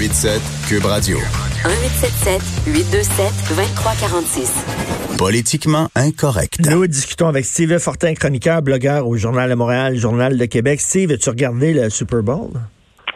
187 0.00 0.40
Cube 0.66 0.86
Radio. 0.86 1.18
1877 1.60 2.72
827 2.72 3.52
2346. 3.52 5.18
Politiquement 5.18 5.88
incorrect. 5.94 6.56
Nous 6.72 6.86
discutons 6.86 7.28
avec 7.28 7.44
Steve 7.44 7.78
Fortin, 7.78 8.14
chroniqueur, 8.14 8.62
blogueur 8.62 9.06
au 9.06 9.16
Journal 9.16 9.50
de 9.50 9.54
Montréal, 9.54 9.96
Journal 9.96 10.38
de 10.38 10.44
Québec. 10.46 10.80
Steve, 10.80 11.10
as-tu 11.12 11.28
regardé 11.28 11.74
le 11.74 11.90
Super 11.90 12.22
Bowl? 12.22 12.48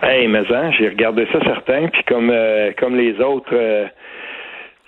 Hey, 0.02 0.28
mais 0.28 0.44
hein, 0.52 0.72
j'ai 0.78 0.90
regardé 0.90 1.26
ça 1.32 1.40
certain, 1.42 1.88
puis 1.88 2.04
comme 2.06 2.28
euh, 2.28 2.72
comme 2.78 2.96
les 2.96 3.18
autres, 3.18 3.54
euh, 3.54 3.86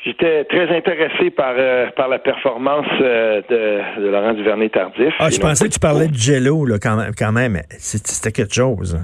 j'étais 0.04 0.44
très 0.44 0.68
intéressé 0.76 1.30
par 1.30 1.54
euh, 1.56 1.86
par 1.96 2.08
la 2.08 2.18
performance 2.18 2.86
de, 3.00 3.42
de, 3.48 4.10
Laurent 4.10 4.34
Duvernay-Tardif. 4.34 5.14
Ah, 5.18 5.30
je 5.30 5.40
pensais 5.40 5.64
que 5.68 5.72
tu 5.72 5.80
parlais 5.80 6.08
de 6.08 6.14
Jello, 6.14 6.66
là, 6.66 6.76
quand 6.78 6.96
même. 6.96 7.12
Quand 7.18 7.32
même. 7.32 7.62
C'était 7.78 8.32
quelque 8.32 8.54
chose. 8.54 8.98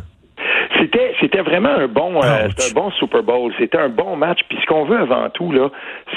C'était 0.83 1.15
c'était 1.21 1.43
vraiment 1.43 1.69
un 1.69 1.87
bon 1.87 2.17
euh, 2.25 2.49
un 2.49 2.75
bon 2.75 2.91
Super 2.91 3.23
Bowl. 3.23 3.53
C'était 3.57 3.79
un 3.79 3.89
bon 3.89 4.17
match. 4.17 4.41
Puis 4.49 4.59
ce 4.61 4.67
qu'on 4.67 4.85
veut 4.85 4.99
avant 4.99 5.31
tout 5.31 5.53
là, 5.53 5.71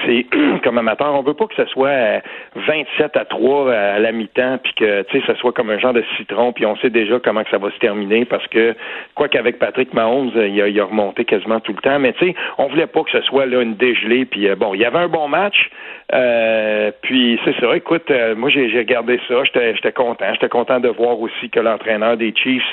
c'est 0.04 0.26
comme 0.64 0.80
amateur, 0.80 1.14
on 1.14 1.22
veut 1.22 1.36
pas 1.36 1.46
que 1.46 1.54
ce 1.56 1.66
soit 1.66 2.23
27 2.56 3.16
à 3.16 3.26
3 3.26 3.72
à 3.72 4.00
la 4.00 4.12
mi-temps, 4.12 4.58
puis 4.64 4.73
que 4.73 5.04
tu 5.04 5.20
sais, 5.20 5.28
ça 5.28 5.36
soit 5.36 5.52
comme 5.52 5.70
un 5.70 5.78
genre 5.78 5.94
de 5.94 6.04
citron. 6.18 6.52
Puis 6.52 6.66
on 6.66 6.76
sait 6.78 6.90
déjà 6.90 7.20
comment 7.20 7.44
que 7.44 7.52
ça 7.52 7.59
va 7.59 7.70
se 7.70 7.78
terminer 7.78 8.26
parce 8.26 8.48
que 8.48 8.76
quoi 9.14 9.28
qu'avec 9.28 9.59
Patrick 9.59 9.94
Mahomes, 9.94 10.32
il 10.34 10.59
a, 10.59 10.68
il 10.68 10.80
a, 10.80 10.86
remonté 10.86 11.26
quasiment 11.26 11.59
tout 11.59 11.73
le 11.73 11.82
temps. 11.82 12.00
Mais 12.00 12.14
tu 12.14 12.26
sais, 12.26 12.36
on 12.58 12.66
voulait 12.66 12.88
pas 12.88 13.04
que 13.04 13.12
ce 13.12 13.22
soit 13.22 13.45
là 13.45 13.62
une 13.62 13.76
dégelée. 13.76 14.26
Puis 14.26 14.48
euh, 14.48 14.56
bon, 14.56 14.73
il 14.73 14.82
y 14.82 14.86
avait 14.86 14.98
un 14.98 15.09
bon 15.09 15.28
match. 15.28 15.70
Euh, 16.12 16.92
puis 17.04 17.40
c'est 17.45 17.56
ça. 17.59 17.76
Écoute, 17.76 18.12
moi 18.36 18.50
j'ai 18.50 18.66
regardé 18.76 19.20
ça. 19.28 19.44
J'étais 19.44 19.92
content. 19.92 20.26
J'étais 20.34 20.50
content 20.50 20.80
de 20.80 20.90
voir 20.90 21.20
aussi 21.20 21.52
que 21.52 21.59
l'entraîneur 21.59 22.18
des 22.18 22.34
Chiefs, 22.36 22.64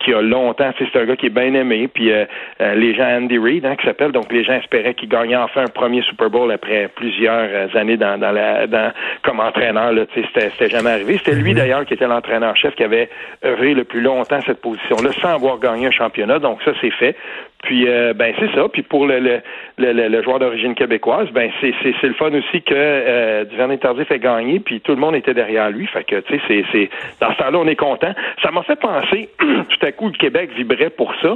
qui 0.00 0.12
a 0.12 0.20
longtemps, 0.20 0.72
c'est 0.78 0.98
un 0.98 1.04
gars 1.04 1.16
qui 1.16 1.26
est 1.26 1.37
bien 1.38 1.54
aimé. 1.54 1.88
Puis 1.92 2.10
euh, 2.10 2.24
euh, 2.60 2.74
les 2.74 2.94
gens 2.94 3.04
Andy 3.04 3.38
Reid, 3.38 3.64
hein, 3.64 3.76
qui 3.76 3.86
s'appelle, 3.86 4.12
donc 4.12 4.32
les 4.32 4.44
gens 4.44 4.54
espéraient 4.54 4.94
qu'il 4.94 5.08
gagnait 5.08 5.36
enfin 5.36 5.62
un 5.62 5.70
premier 5.72 6.02
Super 6.02 6.30
Bowl 6.30 6.50
après 6.50 6.88
plusieurs 6.94 7.48
euh, 7.50 7.68
années 7.74 7.96
dans, 7.96 8.18
dans 8.18 8.32
la 8.32 8.66
dans, 8.66 8.92
comme 9.22 9.40
entraîneur. 9.40 9.92
Là, 9.92 10.02
c'était, 10.14 10.50
c'était 10.50 10.70
jamais 10.70 10.90
arrivé. 10.90 11.18
C'était 11.18 11.36
lui 11.36 11.54
d'ailleurs 11.54 11.84
qui 11.84 11.94
était 11.94 12.06
l'entraîneur-chef 12.06 12.74
qui 12.74 12.84
avait 12.84 13.08
œuvré 13.44 13.74
le 13.74 13.84
plus 13.84 14.00
longtemps 14.00 14.40
cette 14.46 14.60
position-là 14.60 15.10
sans 15.20 15.34
avoir 15.34 15.58
gagné 15.58 15.86
un 15.86 15.90
championnat. 15.90 16.38
Donc 16.38 16.60
ça, 16.64 16.72
c'est 16.80 16.90
fait. 16.90 17.16
Puis 17.62 17.86
ben 18.14 18.32
c'est 18.38 18.54
ça. 18.54 18.68
Puis 18.68 18.82
pour 18.82 19.04
le, 19.06 19.18
le, 19.18 20.08
le, 20.08 20.22
joueur 20.22 20.38
d'origine 20.38 20.74
québécoise, 20.74 21.28
ben 21.32 21.50
c'est, 21.60 21.74
c'est, 21.82 21.94
c'est 22.00 22.06
le 22.06 22.14
fun 22.14 22.30
aussi 22.32 22.62
que 22.62 22.74
euh, 22.74 23.44
Duvernay 23.44 23.78
Tardif 23.78 24.10
ait 24.10 24.18
gagné, 24.18 24.60
puis 24.60 24.80
tout 24.80 24.92
le 24.92 24.98
monde 24.98 25.14
était 25.14 25.34
derrière 25.34 25.70
lui. 25.70 25.86
Fait 25.86 26.04
que 26.04 26.20
tu 26.20 26.34
sais, 26.34 26.42
c'est, 26.48 26.64
c'est 26.72 26.90
dans 27.20 27.32
ce 27.32 27.38
temps-là, 27.38 27.58
on 27.58 27.66
est 27.66 27.76
content. 27.76 28.12
Ça 28.42 28.50
m'a 28.50 28.62
fait 28.62 28.78
penser 28.78 29.28
tout 29.38 29.86
à 29.86 29.92
coup 29.92 30.06
le 30.06 30.16
Québec 30.16 30.50
vibrait 30.56 30.90
pour 30.90 31.14
ça 31.22 31.27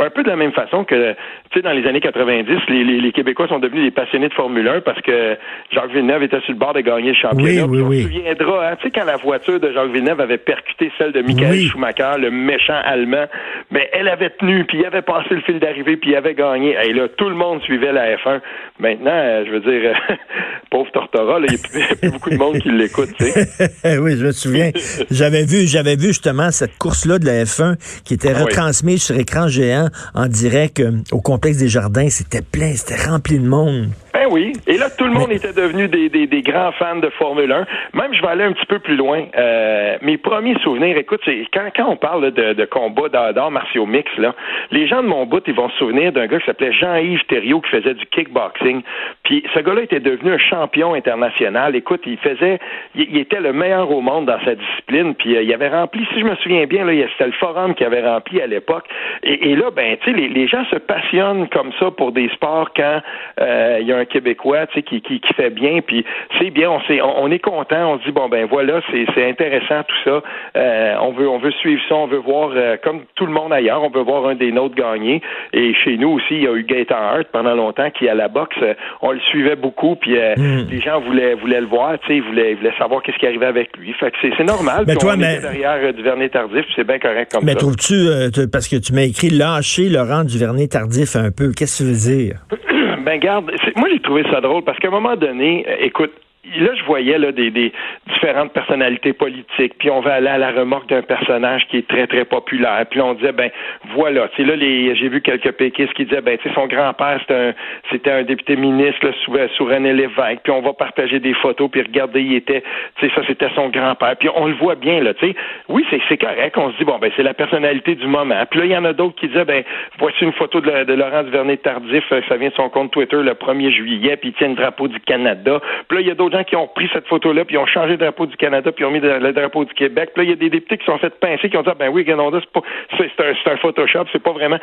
un 0.00 0.10
peu 0.10 0.22
de 0.22 0.28
la 0.28 0.36
même 0.36 0.52
façon 0.52 0.84
que, 0.84 1.12
tu 1.50 1.58
sais, 1.58 1.62
dans 1.62 1.72
les 1.72 1.86
années 1.86 2.00
90, 2.00 2.48
les, 2.68 2.84
les, 2.84 3.00
les, 3.00 3.12
Québécois 3.12 3.48
sont 3.48 3.58
devenus 3.58 3.84
des 3.84 3.90
passionnés 3.90 4.28
de 4.28 4.34
Formule 4.34 4.66
1 4.66 4.80
parce 4.80 5.00
que 5.02 5.36
Jacques 5.70 5.90
Villeneuve 5.92 6.22
était 6.22 6.40
sur 6.40 6.52
le 6.52 6.58
bord 6.58 6.72
de 6.72 6.80
gagner 6.80 7.08
le 7.08 7.14
championnat. 7.14 7.66
Oui, 7.66 7.82
oui, 7.82 7.82
oui. 7.82 8.04
On 8.04 8.08
se 8.08 8.14
souviendra, 8.14 8.68
hein, 8.68 8.76
tu 8.76 8.84
sais, 8.84 8.90
quand 8.90 9.04
la 9.04 9.16
voiture 9.16 9.60
de 9.60 9.72
Jacques 9.72 9.90
Villeneuve 9.90 10.20
avait 10.20 10.38
percuté 10.38 10.90
celle 10.96 11.12
de 11.12 11.20
Michael 11.20 11.54
Schumacher, 11.54 12.18
le 12.18 12.30
méchant 12.30 12.80
allemand, 12.82 13.26
mais 13.70 13.90
elle 13.92 14.08
avait 14.08 14.30
tenu, 14.30 14.64
puis 14.64 14.78
il 14.78 14.86
avait 14.86 15.02
passé 15.02 15.28
le 15.30 15.42
fil 15.42 15.58
d'arrivée, 15.58 15.96
puis 15.96 16.10
il 16.10 16.16
avait 16.16 16.34
gagné. 16.34 16.76
Et 16.82 16.92
là, 16.92 17.08
tout 17.08 17.28
le 17.28 17.34
monde 17.34 17.60
suivait 17.62 17.92
la 17.92 18.16
F1. 18.16 18.40
Maintenant, 18.78 19.10
euh, 19.12 19.44
je 19.46 19.50
veux 19.50 19.60
dire, 19.60 19.94
pauvre 20.70 20.90
Tortora, 20.92 21.38
il 21.40 21.50
n'y 21.50 21.56
a 21.56 21.94
plus 21.96 22.10
beaucoup 22.10 22.30
de 22.30 22.36
monde 22.36 22.58
qui 22.58 22.70
l'écoute, 22.70 23.10
oui, 23.18 24.16
je 24.16 24.26
me 24.26 24.32
souviens. 24.32 24.70
J'avais 25.10 25.44
vu, 25.44 25.66
j'avais 25.66 25.96
vu 25.96 26.08
justement 26.08 26.50
cette 26.50 26.78
course-là 26.78 27.18
de 27.18 27.26
la 27.26 27.44
F1 27.44 27.76
qui 28.04 28.14
était 28.14 28.32
ah 28.34 28.44
retransmise 28.44 29.02
sur 29.02 29.16
écran 29.16 29.48
géant 29.48 29.88
en 30.14 30.26
direct 30.28 30.80
euh, 30.80 30.92
au 31.12 31.20
complexe 31.20 31.58
des 31.58 31.68
jardins. 31.68 32.08
C'était 32.08 32.42
plein, 32.42 32.74
c'était 32.74 33.02
rempli 33.02 33.38
de 33.38 33.46
monde. 33.46 33.90
Ben 34.12 34.26
oui. 34.30 34.52
Et 34.66 34.76
là, 34.76 34.86
tout 34.90 35.04
le 35.04 35.12
monde 35.12 35.30
était 35.30 35.52
devenu 35.52 35.88
des, 35.88 36.08
des, 36.08 36.26
des, 36.26 36.42
grands 36.42 36.72
fans 36.72 36.96
de 36.96 37.08
Formule 37.10 37.52
1. 37.52 37.66
Même, 37.94 38.12
je 38.12 38.20
vais 38.20 38.28
aller 38.28 38.44
un 38.44 38.52
petit 38.52 38.66
peu 38.66 38.78
plus 38.78 38.96
loin. 38.96 39.24
Euh, 39.36 39.98
mes 40.02 40.18
premiers 40.18 40.58
souvenirs, 40.60 40.96
écoute, 40.96 41.20
c'est 41.24 41.46
quand, 41.52 41.68
quand 41.74 41.88
on 41.88 41.96
parle 41.96 42.32
de, 42.32 42.52
de 42.54 42.64
combat 42.64 43.08
d'arts 43.08 43.50
martiaux 43.50 43.86
mix, 43.86 44.10
là, 44.18 44.34
les 44.70 44.88
gens 44.88 45.02
de 45.02 45.08
mon 45.08 45.26
bout, 45.26 45.42
ils 45.46 45.54
vont 45.54 45.68
se 45.70 45.76
souvenir 45.78 46.12
d'un 46.12 46.26
gars 46.26 46.40
qui 46.40 46.46
s'appelait 46.46 46.72
Jean-Yves 46.72 47.24
Thériault 47.26 47.60
qui 47.60 47.70
faisait 47.70 47.94
du 47.94 48.06
kickboxing. 48.06 48.82
Puis 49.22 49.44
ce 49.54 49.60
gars-là 49.60 49.82
était 49.82 50.00
devenu 50.00 50.32
un 50.32 50.38
champion 50.38 50.94
international. 50.94 51.76
Écoute, 51.76 52.02
il 52.06 52.18
faisait, 52.18 52.58
il, 52.94 53.16
était 53.16 53.40
le 53.40 53.52
meilleur 53.52 53.90
au 53.90 54.00
monde 54.00 54.26
dans 54.26 54.40
sa 54.44 54.54
discipline. 54.54 55.14
Puis 55.14 55.36
euh, 55.36 55.42
il 55.42 55.54
avait 55.54 55.68
rempli, 55.68 56.06
si 56.12 56.20
je 56.20 56.24
me 56.24 56.34
souviens 56.36 56.66
bien, 56.66 56.84
là, 56.84 56.92
c'était 57.12 57.26
le 57.26 57.32
forum 57.32 57.74
qui 57.74 57.84
avait 57.84 58.06
rempli 58.06 58.40
à 58.40 58.46
l'époque. 58.46 58.86
Et, 59.22 59.50
et, 59.50 59.56
là, 59.56 59.70
ben, 59.70 59.96
tu 59.98 60.10
sais, 60.10 60.16
les, 60.16 60.28
les, 60.28 60.48
gens 60.48 60.64
se 60.66 60.76
passionnent 60.76 61.48
comme 61.48 61.72
ça 61.78 61.90
pour 61.90 62.12
des 62.12 62.28
sports 62.30 62.70
quand 62.74 63.00
euh, 63.40 63.78
il 63.80 63.86
y 63.86 63.92
a 63.92 63.98
un 63.98 63.99
Québécois, 64.04 64.66
tu 64.68 64.74
sais, 64.74 64.82
qui, 64.82 65.00
qui, 65.00 65.20
qui, 65.20 65.34
fait 65.34 65.50
bien. 65.50 65.80
Puis 65.80 66.04
c'est 66.38 66.50
bien, 66.50 66.70
on, 66.70 66.80
sait, 66.82 67.00
on, 67.02 67.30
est 67.30 67.38
content. 67.38 67.94
On 67.94 67.98
se 67.98 68.04
dit 68.04 68.12
bon 68.12 68.28
ben 68.28 68.46
voilà, 68.46 68.80
c'est 68.90 69.28
intéressant 69.28 69.82
tout 69.86 69.96
ça. 70.04 70.22
Euh, 70.56 70.94
on 71.00 71.12
veut 71.12 71.28
on 71.28 71.38
veut 71.38 71.52
suivre 71.52 71.80
ça. 71.88 71.94
On 71.94 72.06
veut 72.06 72.18
voir 72.18 72.50
euh, 72.54 72.76
comme 72.82 73.02
tout 73.14 73.26
le 73.26 73.32
monde 73.32 73.52
ailleurs. 73.52 73.82
On 73.82 73.90
veut 73.90 74.02
voir 74.02 74.26
un 74.26 74.34
des 74.34 74.52
nôtres 74.52 74.74
gagner. 74.74 75.22
Et 75.52 75.74
chez 75.74 75.96
nous 75.96 76.10
aussi, 76.10 76.34
il 76.34 76.42
y 76.42 76.48
a 76.48 76.54
eu 76.54 76.64
Gaëtan 76.64 76.96
Hart 76.96 77.28
pendant 77.32 77.54
longtemps 77.54 77.90
qui 77.90 78.08
à 78.08 78.14
la 78.14 78.28
boxe, 78.28 78.56
on 79.02 79.12
le 79.12 79.20
suivait 79.20 79.56
beaucoup. 79.56 79.96
Puis 79.96 80.12
mm. 80.12 80.68
les 80.70 80.80
gens 80.80 81.00
voulaient 81.00 81.34
voulaient 81.34 81.60
le 81.60 81.66
voir. 81.66 81.98
Tu 82.00 82.06
sais, 82.08 82.16
ils 82.16 82.22
voulaient, 82.22 82.54
voulaient 82.54 82.76
savoir 82.78 83.02
qu'est-ce 83.02 83.18
qui 83.18 83.26
arrivait 83.26 83.46
avec 83.46 83.76
lui. 83.76 83.92
Fait 83.94 84.10
que 84.10 84.16
c'est 84.20 84.44
normal. 84.44 84.84
Mais 84.86 84.96
toi, 84.96 85.14
on 85.14 85.18
mais... 85.18 85.40
derrière 85.40 85.92
du 85.92 86.02
Vernet 86.02 86.30
tardif, 86.30 86.64
c'est 86.74 86.86
bien 86.86 86.98
correct 86.98 87.32
comme 87.32 87.44
mais 87.44 87.52
ça. 87.52 87.56
Mais 87.56 87.60
trouves-tu 87.60 88.48
parce 88.50 88.68
que 88.68 88.76
tu 88.76 88.92
m'as 88.92 89.02
écrit 89.02 89.30
lâcher 89.30 89.88
Laurent 89.88 90.24
du 90.24 90.38
Vernet 90.38 90.68
tardif 90.68 91.16
un 91.16 91.30
peu. 91.30 91.52
Qu'est-ce 91.52 91.78
que 91.78 91.84
tu 91.84 91.90
veux 91.90 92.14
dire? 92.14 92.69
Ben 93.00 93.18
garde, 93.18 93.50
moi 93.76 93.88
j'ai 93.90 94.00
trouvé 94.00 94.22
ça 94.30 94.40
drôle 94.40 94.62
parce 94.62 94.78
qu'à 94.78 94.88
un 94.88 94.92
moment 94.92 95.16
donné, 95.16 95.66
euh, 95.68 95.76
écoute, 95.80 96.12
là, 96.44 96.74
je 96.74 96.84
voyais 96.84 97.18
là, 97.18 97.32
des, 97.32 97.50
des, 97.50 97.72
différentes 98.12 98.52
personnalités 98.52 99.12
politiques, 99.12 99.74
puis 99.78 99.90
on 99.90 100.00
va 100.00 100.14
aller 100.14 100.28
à 100.28 100.38
la 100.38 100.50
remorque 100.50 100.88
d'un 100.88 101.02
personnage 101.02 101.66
qui 101.68 101.78
est 101.78 101.88
très, 101.88 102.06
très 102.06 102.24
populaire. 102.24 102.84
Puis 102.90 103.00
on 103.00 103.14
disait, 103.14 103.32
ben 103.32 103.50
voilà, 103.94 104.28
tu 104.34 104.44
là, 104.44 104.56
les, 104.56 104.94
j'ai 104.96 105.08
vu 105.08 105.20
quelques 105.20 105.52
péquistes 105.52 105.92
qui 105.94 106.04
disaient, 106.04 106.20
ben, 106.20 106.38
tu 106.38 106.48
sais, 106.48 106.54
son 106.54 106.66
grand-père, 106.66 107.18
c'était 107.20 107.34
un, 107.34 107.54
c'était 107.90 108.10
un 108.10 108.22
député 108.22 108.56
ministre 108.56 109.06
là, 109.06 109.12
sous, 109.24 109.36
sous 109.56 109.64
René 109.66 109.92
Lévesque, 109.92 110.40
puis 110.42 110.52
on 110.52 110.62
va 110.62 110.72
partager 110.72 111.20
des 111.20 111.34
photos, 111.34 111.70
puis 111.70 111.82
regarder, 111.82 112.22
il 112.22 112.34
était, 112.34 112.62
tu 112.96 113.06
sais, 113.06 113.14
ça, 113.14 113.22
c'était 113.26 113.50
son 113.54 113.68
grand-père. 113.68 114.16
Puis 114.16 114.28
on 114.34 114.46
le 114.46 114.54
voit 114.54 114.76
bien, 114.76 115.02
là, 115.02 115.14
tu 115.14 115.28
sais. 115.28 115.36
Oui, 115.68 115.84
c'est, 115.90 116.16
correct, 116.16 116.56
on 116.56 116.72
se 116.72 116.78
dit, 116.78 116.84
bon, 116.84 116.98
ben, 116.98 117.10
c'est 117.16 117.22
la 117.22 117.34
personnalité 117.34 117.94
du 117.94 118.06
moment. 118.06 118.42
Puis 118.50 118.60
là, 118.60 118.66
il 118.66 118.72
y 118.72 118.76
en 118.76 118.84
a 118.84 118.92
d'autres 118.92 119.16
qui 119.16 119.28
disaient, 119.28 119.44
ben, 119.44 119.62
voici 119.98 120.24
une 120.24 120.32
photo 120.32 120.60
de, 120.60 120.84
de 120.84 120.94
Laurent 120.94 121.22
Duvernay-Tardif, 121.22 122.04
euh, 122.12 122.20
ça 122.28 122.36
vient 122.36 122.48
de 122.48 122.54
son 122.54 122.70
compte 122.70 122.90
Twitter 122.92 123.16
le 123.22 123.32
1er 123.32 123.70
juillet, 123.70 124.16
puis 124.16 124.30
il 124.30 124.32
tient 124.34 124.48
le 124.48 124.54
drapeau 124.54 124.88
du 124.88 125.00
Canada. 125.00 125.60
Puis 125.88 125.98
là, 125.98 126.02
il 126.02 126.08
y 126.08 126.10
a 126.10 126.14
d'autres 126.14 126.29
gens 126.32 126.44
qui 126.44 126.56
ont 126.56 126.68
pris 126.68 126.88
cette 126.92 127.06
photo-là, 127.06 127.44
puis 127.44 127.56
ont 127.58 127.66
changé 127.66 127.92
le 127.92 127.98
drapeau 127.98 128.26
du 128.26 128.36
Canada, 128.36 128.72
puis 128.72 128.84
ont 128.84 128.90
mis 128.90 129.00
le 129.00 129.32
drapeau 129.32 129.64
du 129.64 129.74
Québec. 129.74 130.10
Puis 130.14 130.22
là, 130.22 130.24
il 130.24 130.30
y 130.30 130.32
a 130.32 130.36
des 130.36 130.50
députés 130.50 130.78
qui 130.78 130.86
sont 130.86 130.98
fait 130.98 131.14
pincer, 131.20 131.48
qui 131.50 131.56
ont 131.56 131.62
dit, 131.62 131.70
ah, 131.70 131.76
ben 131.78 131.88
oui, 131.88 132.04
Ganonda, 132.04 132.40
c'est 132.40 132.52
pas, 132.52 132.62
c'est 132.96 133.20
un, 133.20 133.52
un 133.52 133.56
Photoshop, 133.56 134.04
c'est 134.12 134.22
pas 134.22 134.32
vraiment. 134.32 134.58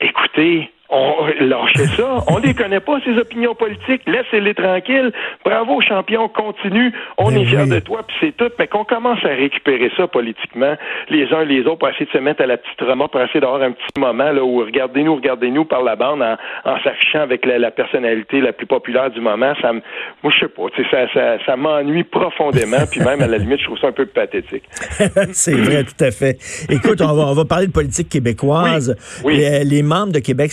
Écoutez, 0.00 0.70
on 0.90 1.26
lâchez 1.40 1.86
ça. 1.96 2.24
On 2.26 2.38
les 2.38 2.54
connaît 2.54 2.80
pas, 2.80 2.98
ces 3.04 3.16
opinions 3.16 3.54
politiques. 3.54 4.02
Laissez-les 4.06 4.54
tranquilles. 4.54 5.12
Bravo, 5.44 5.80
champion, 5.80 6.28
continue. 6.28 6.92
On 7.16 7.30
est 7.30 7.44
fiers 7.44 7.66
de 7.66 7.78
toi, 7.78 8.02
puis 8.06 8.16
c'est 8.20 8.36
tout. 8.36 8.50
Mais 8.58 8.66
qu'on 8.66 8.84
commence 8.84 9.24
à 9.24 9.28
récupérer 9.28 9.90
ça 9.96 10.08
politiquement, 10.08 10.74
les 11.08 11.32
uns 11.32 11.44
les 11.44 11.60
autres, 11.60 11.78
pour 11.78 11.88
essayer 11.88 12.06
de 12.06 12.10
se 12.10 12.18
mettre 12.18 12.42
à 12.42 12.46
la 12.46 12.56
petite 12.56 12.80
remorque, 12.80 13.12
pour 13.12 13.20
essayer 13.20 13.40
d'avoir 13.40 13.62
un 13.62 13.72
petit 13.72 14.00
moment 14.00 14.32
là, 14.32 14.42
où 14.42 14.58
regardez-nous, 14.58 15.14
regardez-nous 15.14 15.64
par 15.64 15.82
la 15.82 15.94
bande 15.94 16.22
en, 16.22 16.36
en 16.64 16.82
s'affichant 16.82 17.20
avec 17.20 17.46
la, 17.46 17.70
personnalité 17.70 18.40
la 18.40 18.52
plus 18.52 18.66
populaire 18.66 19.10
du 19.10 19.20
moment. 19.20 19.52
Ça 19.62 19.72
me, 19.72 19.80
moi, 20.22 20.32
je 20.34 20.40
sais 20.40 20.48
pas. 20.48 20.64
Ça, 20.90 21.06
ça, 21.14 21.44
ça 21.46 21.56
m'ennuie 21.56 22.04
profondément, 22.04 22.84
puis 22.90 23.00
même 23.00 23.22
à 23.22 23.28
la 23.28 23.38
limite, 23.38 23.60
je 23.60 23.64
trouve 23.66 23.78
ça 23.78 23.88
un 23.88 23.92
peu 23.92 24.06
pathétique. 24.06 24.64
c'est 25.32 25.54
vrai, 25.54 25.84
tout 25.84 26.04
à 26.04 26.10
fait. 26.10 26.36
Écoute, 26.68 27.00
on 27.00 27.14
va, 27.14 27.22
on 27.28 27.34
va 27.34 27.44
parler 27.44 27.68
de 27.68 27.72
politique 27.72 28.08
québécoise. 28.08 28.96
Oui. 29.24 29.36
Les, 29.36 29.64
les 29.64 29.82
membres 29.82 30.12
de 30.12 30.18
Québec 30.18 30.52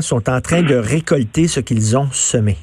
sont 0.00 0.28
en 0.28 0.40
train 0.40 0.62
de 0.62 0.74
récolter 0.74 1.48
ce 1.48 1.60
qu'ils 1.60 1.96
ont 1.96 2.08
semé. 2.12 2.56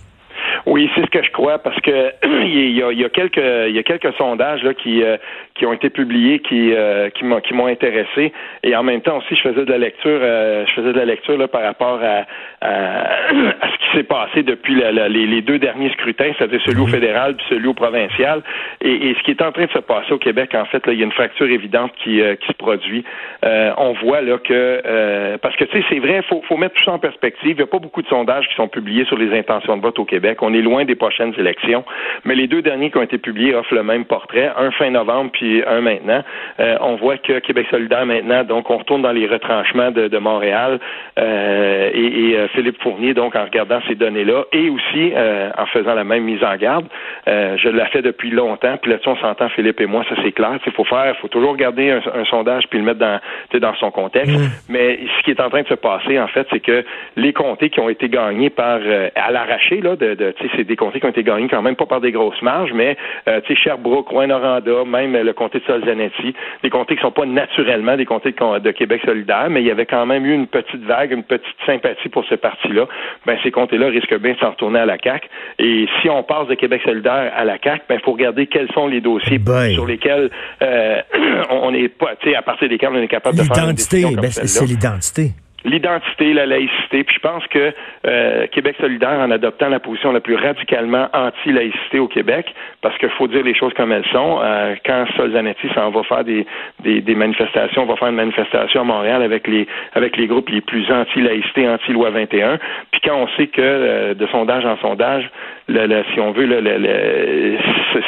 Oui, 0.65 0.89
c'est 0.95 1.01
ce 1.01 1.11
que 1.11 1.23
je 1.23 1.31
crois 1.31 1.59
parce 1.59 1.79
que 1.81 2.11
il, 2.23 2.71
y 2.71 2.81
a, 2.81 3.83
quelques 3.83 4.13
sondages 4.17 4.61
euh, 4.65 5.17
qui 5.53 5.65
ont 5.65 5.73
été 5.73 5.89
publiés 5.91 6.39
qui 6.39 6.73
euh, 6.73 7.09
qui 7.11 7.23
m'ont 7.23 7.67
intéressé 7.67 8.33
et 8.63 8.75
en 8.75 8.81
même 8.81 9.01
temps 9.01 9.17
aussi 9.17 9.35
je 9.35 9.41
faisais 9.41 9.63
de 9.63 9.71
la 9.71 9.77
lecture 9.77 10.19
euh, 10.21 10.65
je 10.65 10.73
faisais 10.73 10.91
de 10.91 10.97
la 10.97 11.05
lecture 11.05 11.37
par 11.49 11.61
rapport 11.61 11.99
à, 12.01 12.25
à, 12.61 13.29
ce 13.31 13.77
qui 13.77 13.84
s'est 13.95 14.03
passé 14.03 14.43
depuis 14.43 14.75
les, 14.75 15.09
les, 15.09 15.41
deux 15.41 15.59
derniers 15.59 15.89
scrutins, 15.91 16.31
c'est-à-dire 16.37 16.61
celui 16.65 16.81
au 16.81 16.85
mhm. 16.85 16.91
fédéral 16.91 17.35
puis 17.35 17.45
celui 17.49 17.67
au 17.67 17.73
provincial 17.73 18.41
et, 18.81 19.09
et, 19.09 19.15
ce 19.15 19.23
qui 19.23 19.31
est 19.31 19.41
en 19.41 19.51
train 19.51 19.65
de 19.65 19.71
se 19.71 19.79
passer 19.79 20.11
au 20.11 20.17
Québec 20.17 20.53
en 20.53 20.65
fait 20.65 20.85
là, 20.85 20.93
il 20.93 20.99
y 20.99 21.01
a 21.01 21.05
une 21.05 21.11
fracture 21.11 21.49
évidente 21.49 21.91
qui 22.03 22.21
qui 22.41 22.47
se 22.47 22.57
produit. 22.57 23.03
on 23.43 23.93
voit 24.03 24.21
là 24.21 24.37
que 24.37 25.37
parce 25.37 25.55
que 25.55 25.65
tu 25.65 25.77
sais 25.77 25.85
c'est 25.89 25.99
vrai 25.99 26.21
faut 26.29 26.41
faut 26.47 26.57
mettre 26.57 26.75
tout 26.75 26.83
ça 26.83 26.91
en 26.91 26.99
perspective. 26.99 27.51
Il 27.51 27.57
n'y 27.57 27.63
a 27.63 27.67
pas 27.67 27.79
beaucoup 27.79 28.01
de 28.01 28.07
sondages 28.07 28.47
qui 28.47 28.55
sont 28.55 28.67
publiés 28.67 29.05
sur 29.05 29.17
les 29.17 29.37
intentions 29.37 29.77
de 29.77 29.81
vote 29.81 29.99
au 29.99 30.05
Québec. 30.05 30.39
On 30.41 30.53
est 30.53 30.61
loin 30.61 30.85
des 30.85 30.95
prochaines 30.95 31.33
élections. 31.37 31.83
Mais 32.23 32.35
les 32.35 32.47
deux 32.47 32.61
derniers 32.61 32.91
qui 32.91 32.97
ont 32.97 33.03
été 33.03 33.17
publiés 33.17 33.55
offrent 33.55 33.73
le 33.73 33.83
même 33.83 34.05
portrait, 34.05 34.51
un 34.57 34.71
fin 34.71 34.89
novembre 34.89 35.31
puis 35.31 35.63
un 35.65 35.81
maintenant. 35.81 36.23
Euh, 36.59 36.77
on 36.81 36.95
voit 36.95 37.17
que 37.17 37.39
Québec 37.39 37.67
solidaire 37.69 38.05
maintenant, 38.05 38.43
donc 38.43 38.69
on 38.69 38.77
retourne 38.77 39.01
dans 39.01 39.11
les 39.11 39.27
retranchements 39.27 39.91
de, 39.91 40.15
Montréal 40.17 40.79
euh, 41.19 41.91
et, 41.93 42.29
et 42.29 42.37
euh, 42.37 42.47
Philippe 42.49 42.81
Fournier, 42.81 43.13
donc 43.13 43.35
en 43.35 43.43
regardant 43.43 43.81
ces 43.87 43.95
données-là, 43.95 44.45
et 44.51 44.69
aussi 44.69 45.13
en 45.15 45.65
faisant 45.67 45.93
la 45.93 46.03
même 46.03 46.23
mise 46.23 46.43
en 46.43 46.55
garde. 46.55 46.85
je 47.27 47.69
l'ai 47.69 47.85
fait 47.85 48.01
depuis 48.01 48.31
longtemps, 48.31 48.77
puis 48.81 48.91
là-dessus, 48.91 49.09
on 49.09 49.17
s'entend, 49.17 49.49
Philippe 49.49 49.81
et 49.81 49.85
moi, 49.85 50.03
ça 50.09 50.15
c'est 50.23 50.31
clair. 50.31 50.57
Il 50.65 50.71
faut 50.71 50.83
faire, 50.83 51.15
faut 51.17 51.27
toujours 51.27 51.51
regarder 51.51 51.91
un, 51.91 52.25
sondage 52.25 52.67
puis 52.69 52.79
le 52.79 52.85
mettre 52.85 52.99
dans, 52.99 53.19
dans 53.59 53.75
son 53.75 53.91
contexte. 53.91 54.35
Mm. 54.35 54.49
Mais 54.69 54.99
ce 55.17 55.23
qui 55.23 55.31
est 55.31 55.39
en 55.39 55.49
train 55.49 55.61
de 55.61 55.67
se 55.67 55.75
passer, 55.75 56.19
en 56.19 56.27
fait, 56.27 56.47
c'est 56.51 56.59
que 56.59 56.83
les 57.15 57.33
comtés 57.33 57.69
qui 57.69 57.79
ont 57.79 57.89
été 57.89 58.09
gagnés 58.09 58.49
par 58.49 58.79
à 59.15 59.31
l'arraché, 59.31 59.81
là, 59.81 59.95
de, 59.95 60.13
de 60.13 60.33
c'est 60.55 60.63
des 60.63 60.75
comtés 60.75 60.99
qui 60.99 61.05
ont 61.05 61.09
été 61.09 61.23
gagnés 61.23 61.47
quand 61.47 61.61
même 61.61 61.75
pas 61.75 61.85
par 61.85 62.01
des 62.01 62.11
grosses 62.11 62.41
marges, 62.41 62.73
mais 62.73 62.97
euh, 63.27 63.41
tu 63.41 63.53
sais, 63.53 63.61
Sherbrooke, 63.61 64.09
Rouen-Noranda, 64.09 64.85
même 64.85 65.15
le 65.15 65.33
comté 65.33 65.59
de 65.59 65.65
Solzanetti, 65.65 66.33
des 66.63 66.69
comtés 66.69 66.95
qui 66.95 67.01
sont 67.01 67.11
pas 67.11 67.25
naturellement 67.25 67.97
des 67.97 68.05
comtés 68.05 68.31
de, 68.31 68.71
Québec 68.71 69.01
solidaire, 69.05 69.47
mais 69.49 69.61
il 69.61 69.67
y 69.67 69.71
avait 69.71 69.85
quand 69.85 70.05
même 70.05 70.25
eu 70.25 70.33
une 70.33 70.47
petite 70.47 70.83
vague, 70.83 71.11
une 71.11 71.23
petite 71.23 71.55
sympathie 71.65 72.09
pour 72.09 72.25
ce 72.25 72.35
parti-là. 72.35 72.87
Ben, 73.25 73.37
ces 73.43 73.51
comtés-là 73.75 73.91
risquent 73.91 74.21
bien 74.21 74.33
de 74.33 74.39
s'en 74.39 74.51
retourner 74.51 74.79
à 74.79 74.85
la 74.85 74.97
CAQ. 75.01 75.27
Et 75.59 75.85
si 76.01 76.09
on 76.09 76.23
passe 76.23 76.47
de 76.47 76.55
Québec 76.55 76.81
solidaire 76.83 77.31
à 77.35 77.43
la 77.43 77.57
CAQ, 77.61 77.83
ben, 77.89 77.95
il 77.99 78.03
faut 78.03 78.13
regarder 78.13 78.47
quels 78.47 78.71
sont 78.73 78.87
les 78.87 79.01
dossiers 79.01 79.39
sur 79.73 79.85
lesquels 79.85 80.29
euh, 80.61 81.01
on 81.49 81.71
n'est 81.71 81.89
pas, 81.89 82.15
tu 82.21 82.29
sais, 82.29 82.35
à 82.35 82.41
partir 82.41 82.69
desquels 82.69 82.89
on 82.93 83.01
est 83.01 83.07
capable 83.07 83.37
de 83.37 83.43
faire 83.43 83.63
une 83.63 83.75
L'identité, 83.75 84.05
ben, 84.15 84.31
c'est 84.31 84.65
l'identité 84.65 85.31
l'identité, 85.65 86.33
la 86.33 86.45
laïcité. 86.45 87.03
Puis 87.03 87.15
je 87.15 87.19
pense 87.19 87.45
que 87.47 87.73
euh, 88.05 88.47
Québec 88.47 88.77
solidaire, 88.79 89.19
en 89.19 89.31
adoptant 89.31 89.67
la 89.67 89.79
position 89.79 90.11
la 90.11 90.21
plus 90.21 90.35
radicalement 90.35 91.09
anti-laïcité 91.13 91.99
au 91.99 92.07
Québec, 92.07 92.53
parce 92.81 92.97
qu'il 92.97 93.09
faut 93.09 93.27
dire 93.27 93.43
les 93.43 93.55
choses 93.55 93.73
comme 93.73 93.91
elles 93.91 94.05
sont, 94.11 94.39
euh, 94.41 94.75
quand 94.85 95.05
Solzanetti 95.17 95.67
s'en 95.73 95.89
va 95.89 96.03
faire 96.03 96.23
des, 96.23 96.45
des, 96.83 97.01
des, 97.01 97.15
manifestations, 97.15 97.83
on 97.83 97.85
va 97.87 97.95
faire 97.95 98.09
une 98.09 98.15
manifestation 98.15 98.81
à 98.81 98.83
Montréal 98.83 99.21
avec 99.23 99.47
les 99.47 99.67
avec 99.93 100.15
les 100.17 100.27
groupes 100.27 100.49
les 100.49 100.61
plus 100.61 100.89
anti-laïcité, 100.91 101.67
anti-loi 101.67 102.11
21, 102.11 102.57
puis 102.91 103.01
quand 103.03 103.15
on 103.15 103.27
sait 103.35 103.47
que 103.47 103.61
euh, 103.61 104.13
de 104.13 104.27
sondage 104.27 104.65
en 104.65 104.77
sondage, 104.77 105.29
si 105.67 106.19
on 106.19 106.31
veut, 106.31 106.45
le, 106.45 107.57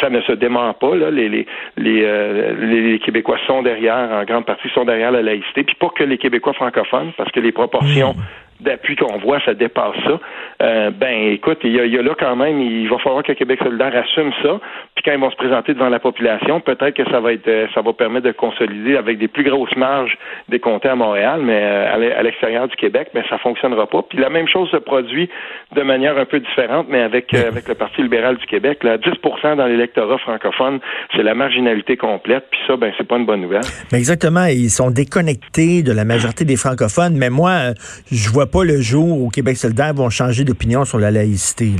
ça 0.01 0.09
ne 0.09 0.21
se 0.21 0.31
dément 0.33 0.73
pas. 0.73 0.95
Là, 0.95 1.09
les, 1.11 1.29
les, 1.29 1.47
les, 1.77 2.01
euh, 2.03 2.53
les, 2.59 2.99
Québécois 2.99 3.37
sont 3.47 3.63
derrière, 3.63 4.09
en 4.11 4.23
grande 4.25 4.45
partie, 4.45 4.69
sont 4.69 4.85
derrière 4.85 5.11
la 5.11 5.21
laïcité. 5.21 5.63
Puis 5.63 5.75
pas 5.75 5.89
que 5.89 6.03
les 6.03 6.17
Québécois 6.17 6.53
francophones, 6.53 7.11
parce 7.17 7.31
que 7.31 7.39
les 7.39 7.51
proportions 7.51 8.13
mmh 8.13 8.46
d'appui 8.59 8.95
qu'on 8.95 9.17
voit, 9.17 9.39
ça 9.45 9.53
dépasse 9.53 9.95
ça. 10.03 10.19
Euh, 10.61 10.91
ben, 10.91 11.31
écoute, 11.31 11.59
il 11.63 11.75
y, 11.75 11.97
a, 11.97 12.01
là 12.01 12.15
quand 12.19 12.35
même, 12.35 12.59
il 12.59 12.89
va 12.89 12.97
falloir 12.97 13.23
que 13.23 13.33
Québec 13.33 13.59
solidaire 13.63 13.95
assume 13.95 14.31
ça. 14.41 14.59
Puis 14.95 15.03
quand 15.05 15.11
ils 15.11 15.19
vont 15.19 15.31
se 15.31 15.35
présenter 15.35 15.73
devant 15.73 15.89
la 15.89 15.99
population, 15.99 16.59
peut-être 16.59 16.95
que 16.95 17.09
ça 17.11 17.19
va 17.19 17.33
être, 17.33 17.47
euh, 17.47 17.67
ça 17.73 17.81
va 17.81 17.93
permettre 17.93 18.25
de 18.25 18.31
consolider 18.31 18.97
avec 18.97 19.17
des 19.19 19.27
plus 19.27 19.43
grosses 19.43 19.75
marges 19.75 20.17
des 20.49 20.59
comtés 20.59 20.89
à 20.89 20.95
Montréal, 20.95 21.41
mais 21.43 21.61
euh, 21.63 22.17
à 22.17 22.23
l'extérieur 22.23 22.67
du 22.67 22.75
Québec, 22.75 23.09
mais 23.13 23.23
ça 23.29 23.37
fonctionnera 23.37 23.87
pas. 23.87 24.01
Puis 24.03 24.17
la 24.17 24.29
même 24.29 24.47
chose 24.47 24.69
se 24.71 24.77
produit 24.77 25.29
de 25.75 25.81
manière 25.81 26.17
un 26.17 26.25
peu 26.25 26.39
différente, 26.39 26.87
mais 26.89 27.01
avec 27.01 27.33
avec 27.33 27.67
le 27.67 27.75
Parti 27.75 28.01
libéral 28.01 28.37
du 28.37 28.45
Québec. 28.45 28.83
Là, 28.83 28.97
10% 28.97 29.55
dans 29.55 29.65
l'électorat 29.65 30.17
francophone, 30.17 30.79
c'est 31.15 31.23
la 31.23 31.33
marginalité 31.33 31.97
complète. 31.97 32.45
Puis 32.49 32.59
ça, 32.67 32.77
ben, 32.77 32.91
c'est 32.97 33.07
pas 33.07 33.17
une 33.17 33.25
bonne 33.25 33.41
nouvelle. 33.41 33.61
Mais 33.91 33.97
exactement, 33.97 34.45
ils 34.45 34.69
sont 34.69 34.91
déconnectés 34.91 35.83
de 35.83 35.91
la 35.91 36.05
majorité 36.05 36.45
des 36.45 36.55
francophones. 36.55 37.17
Mais 37.17 37.29
moi, 37.29 37.73
je 38.11 38.29
vois 38.29 38.46
pas 38.47 38.63
le 38.63 38.81
jour 38.81 39.21
où 39.21 39.29
Québec 39.29 39.57
solidaire 39.57 39.93
vont 39.93 40.09
changer 40.09 40.43
d'opinion 40.43 40.85
sur 40.85 40.99
la 40.99 41.11
laïcité. 41.11 41.71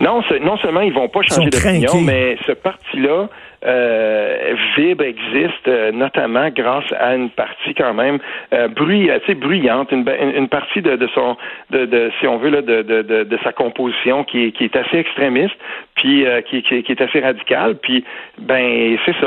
Non, 0.00 0.22
non 0.42 0.56
seulement 0.58 0.80
ils 0.80 0.92
vont 0.92 1.08
pas 1.08 1.22
changer 1.22 1.50
d'opinion, 1.50 2.00
mais 2.02 2.36
ce 2.46 2.52
parti-là 2.52 3.28
euh, 3.64 4.54
vibre, 4.76 5.02
existe, 5.02 5.66
euh, 5.66 5.90
notamment 5.90 6.48
grâce 6.50 6.84
à 6.98 7.16
une 7.16 7.30
partie 7.30 7.74
quand 7.74 7.92
même 7.92 8.20
euh, 8.52 8.68
bruyante, 8.68 9.90
une, 9.90 10.08
une, 10.36 10.48
partie 10.48 10.80
de, 10.80 10.94
de 10.94 11.08
son, 11.08 11.36
de, 11.70 11.84
de, 11.86 12.12
si 12.20 12.28
on 12.28 12.38
veut 12.38 12.50
là, 12.50 12.62
de, 12.62 12.82
de, 12.82 13.02
de, 13.02 13.38
sa 13.42 13.52
composition 13.52 14.22
qui 14.22 14.44
est, 14.44 14.52
qui 14.52 14.64
est 14.64 14.76
assez 14.76 14.98
extrémiste, 14.98 15.56
puis 15.98 16.24
euh, 16.24 16.40
qui, 16.42 16.62
qui, 16.62 16.82
qui, 16.82 16.92
est 16.92 17.00
assez 17.00 17.20
radicale. 17.20 17.76
Puis 17.82 18.04
ben 18.38 18.96
c'est 19.04 19.14
ça. 19.20 19.26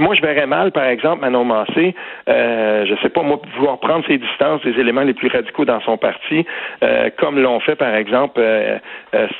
moi, 0.00 0.14
je 0.14 0.20
verrais 0.20 0.46
mal, 0.46 0.72
par 0.72 0.84
exemple, 0.84 1.22
Manon 1.22 1.44
Massé, 1.44 1.94
euh, 2.28 2.84
je 2.84 2.94
sais 3.00 3.08
pas 3.08 3.22
moi, 3.22 3.40
vouloir 3.56 3.78
prendre 3.78 4.04
ses 4.06 4.18
distances 4.18 4.62
des 4.62 4.78
éléments 4.78 5.02
les 5.02 5.14
plus 5.14 5.28
radicaux 5.28 5.64
dans 5.64 5.80
son 5.82 5.96
parti, 5.96 6.44
euh, 6.82 7.08
comme 7.16 7.40
l'ont 7.40 7.60
fait, 7.60 7.76
par 7.76 7.94
exemple, 7.94 8.40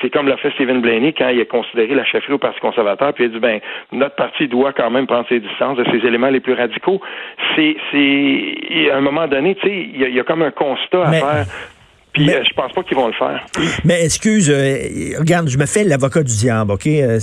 c'est 0.01 0.09
comme 0.09 0.27
l'a 0.27 0.37
fait 0.37 0.51
Stephen 0.51 0.81
Blaney 0.81 1.13
quand 1.13 1.29
il 1.29 1.41
a 1.41 1.45
considéré 1.45 1.93
la 1.93 2.05
chefferie 2.05 2.33
au 2.33 2.37
Parti 2.37 2.59
conservateur 2.59 3.13
puis 3.13 3.25
il 3.25 3.27
a 3.27 3.29
dit 3.33 3.39
ben 3.39 3.59
notre 3.91 4.15
parti 4.15 4.47
doit 4.47 4.71
quand 4.71 4.89
même 4.89 5.05
prendre 5.05 5.27
ses 5.27 5.39
distances 5.39 5.77
de 5.77 5.85
ces 5.91 6.07
éléments 6.07 6.29
les 6.29 6.39
plus 6.39 6.53
radicaux. 6.53 7.01
C'est 7.55 7.75
c'est 7.91 8.89
à 8.91 8.97
un 8.97 9.01
moment 9.01 9.27
donné, 9.27 9.55
tu 9.55 9.67
sais, 9.67 9.89
il 9.93 10.15
y, 10.15 10.19
a 10.19 10.23
comme 10.23 10.41
un 10.41 10.51
constat 10.51 11.03
à 11.03 11.11
faire 11.11 11.45
puis 12.15 12.33
euh, 12.33 12.41
je 12.47 12.53
pense 12.53 12.71
pas 12.71 12.81
qu'ils 12.83 12.95
vont 12.95 13.07
le 13.07 13.13
faire. 13.13 13.45
Mais 13.83 14.05
excuse, 14.05 14.49
euh, 14.49 15.19
regarde, 15.19 15.49
je 15.49 15.57
me 15.57 15.65
fais 15.65 15.83
l'avocat 15.83 16.23
du 16.23 16.33
diable, 16.33 16.71
OK, 16.71 16.87
euh, 16.87 17.19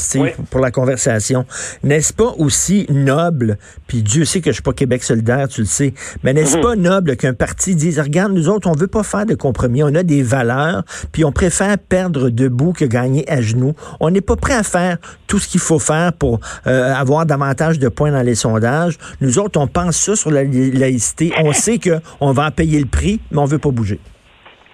pour 0.51 0.61
la 0.61 0.71
conversation. 0.71 1.47
N'est-ce 1.83 2.13
pas 2.13 2.35
aussi 2.37 2.87
noble, 2.91 3.57
puis 3.87 4.03
Dieu 4.03 4.27
sait 4.27 4.43
que 4.43 4.51
je 4.51 4.57
suis 4.57 4.63
pas 4.63 4.75
Québec 4.75 5.03
solidaire, 5.03 5.49
tu 5.49 5.63
le 5.63 5.67
sais, 5.67 5.95
mais 6.23 6.35
n'est-ce 6.35 6.59
mhm. 6.59 6.63
pas 6.63 6.77
noble 6.77 7.17
qu'un 7.17 7.33
parti 7.33 7.75
dise, 7.75 7.99
regarde, 7.99 8.33
nous 8.33 8.51
autres, 8.51 8.69
on 8.69 8.77
veut 8.77 8.87
pas 8.87 9.03
faire 9.03 9.25
de 9.25 9.35
compromis, 9.35 9.83
on 9.83 9.95
a 9.95 10.03
des 10.03 10.23
valeurs, 10.23 10.83
puis 11.11 11.25
on 11.25 11.33
préfère 11.33 11.79
perdre 11.79 12.29
debout 12.29 12.75
que 12.75 12.85
gagner 12.85 13.29
à 13.31 13.41
genoux. 13.41 13.75
On 13.99 14.11
n'est 14.11 14.21
pas 14.21 14.37
prêt 14.37 14.55
à 14.55 14.63
faire 14.63 14.99
tout 15.27 15.39
ce 15.39 15.49
qu'il 15.49 15.61
faut 15.61 15.79
faire 15.79 16.13
pour 16.13 16.41
avoir 16.65 17.25
davantage 17.25 17.79
de 17.79 17.89
points 17.89 18.13
dans 18.13 18.23
les 18.23 18.35
sondages. 18.35 18.99
Nous 19.23 19.39
autres, 19.39 19.59
on 19.59 19.67
pense 19.67 19.97
ça 19.97 20.17
sur 20.17 20.31
la 20.31 20.45
laïcité. 20.45 21.33
On 21.43 21.53
sait 21.53 21.79
qu'on 21.79 22.33
va 22.33 22.47
en 22.47 22.51
payer 22.51 22.79
le 22.79 22.87
prix, 22.87 23.21
mais 23.31 23.39
on 23.39 23.47
veut 23.47 23.59
pas 23.59 23.71
bouger. 23.71 23.99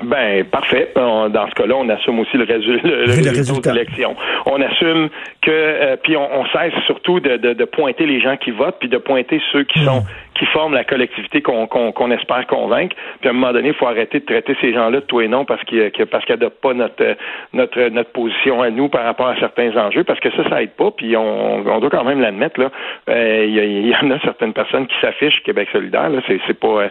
Ben 0.03 0.45
parfait. 0.45 0.93
dans 0.95 1.49
ce 1.49 1.55
cas-là, 1.55 1.75
on 1.77 1.89
assume 1.89 2.21
aussi 2.21 2.37
le, 2.37 2.45
résultat, 2.45 2.89
de 2.89 3.75
l'élection. 3.75 4.15
On 4.47 4.61
assume 4.63 5.09
que 5.43 5.51
euh, 5.51 5.97
puis 6.03 6.17
on, 6.17 6.45
cesse 6.47 6.73
surtout 6.87 7.21
de, 7.21 7.37
de, 7.37 7.65
pointer 7.65 8.07
les 8.07 8.21
gens 8.21 8.37
qui 8.37 8.51
votent, 8.51 8.77
puis 8.79 8.89
de 8.89 8.99
pointer 8.99 9.41
ceux 9.53 9.65
qui 9.65 9.85
sont 9.85 10.05
qui 10.39 10.47
forment 10.47 10.75
la 10.75 10.85
collectivité 10.85 11.43
qu'on 11.43 11.67
qu'on 11.67 12.11
espère 12.11 12.47
convaincre. 12.47 12.97
Puis 13.21 13.29
à 13.29 13.31
un 13.31 13.35
moment 13.35 13.53
donné, 13.53 13.69
il 13.69 13.75
faut 13.75 13.87
arrêter 13.87 14.21
de 14.21 14.25
traiter 14.25 14.57
ces 14.61 14.73
gens-là 14.73 15.01
de 15.01 15.07
tout 15.07 15.21
et 15.21 15.29
non 15.29 15.45
parce 15.45 15.63
qu'ils 15.65 15.91
parce 16.11 16.25
qu'ils 16.25 16.35
n'adoptent 16.35 16.61
pas 16.61 16.75
notre 16.75 17.17
notre 17.53 17.89
notre 17.89 18.13
position 18.13 18.63
à 18.63 18.71
nous 18.71 18.89
par 18.89 19.05
rapport 19.05 19.29
à 19.29 19.37
certains 19.37 19.77
enjeux, 19.77 20.05
parce 20.05 20.21
que 20.21 20.31
ça, 20.31 20.49
ça 20.49 20.63
aide 20.63 20.73
pas. 20.73 20.91
Puis 20.91 21.17
on, 21.17 21.67
on 21.67 21.81
doit 21.81 21.91
quand 21.91 22.05
même 22.05 22.21
l'admettre 22.21 22.61
là. 22.61 22.71
Euh, 23.09 23.45
il 23.47 23.89
y, 23.89 23.97
en 23.97 24.11
a 24.11 24.19
certaines 24.21 24.53
personnes 24.53 24.87
qui 24.87 24.97
s'affichent 25.01 25.43
Québec 25.43 25.69
solidaire. 25.73 26.09
Là, 26.09 26.21
c'est 26.27 26.41
c'est 26.47 26.59
pas, 26.59 26.69
euh, 26.69 26.89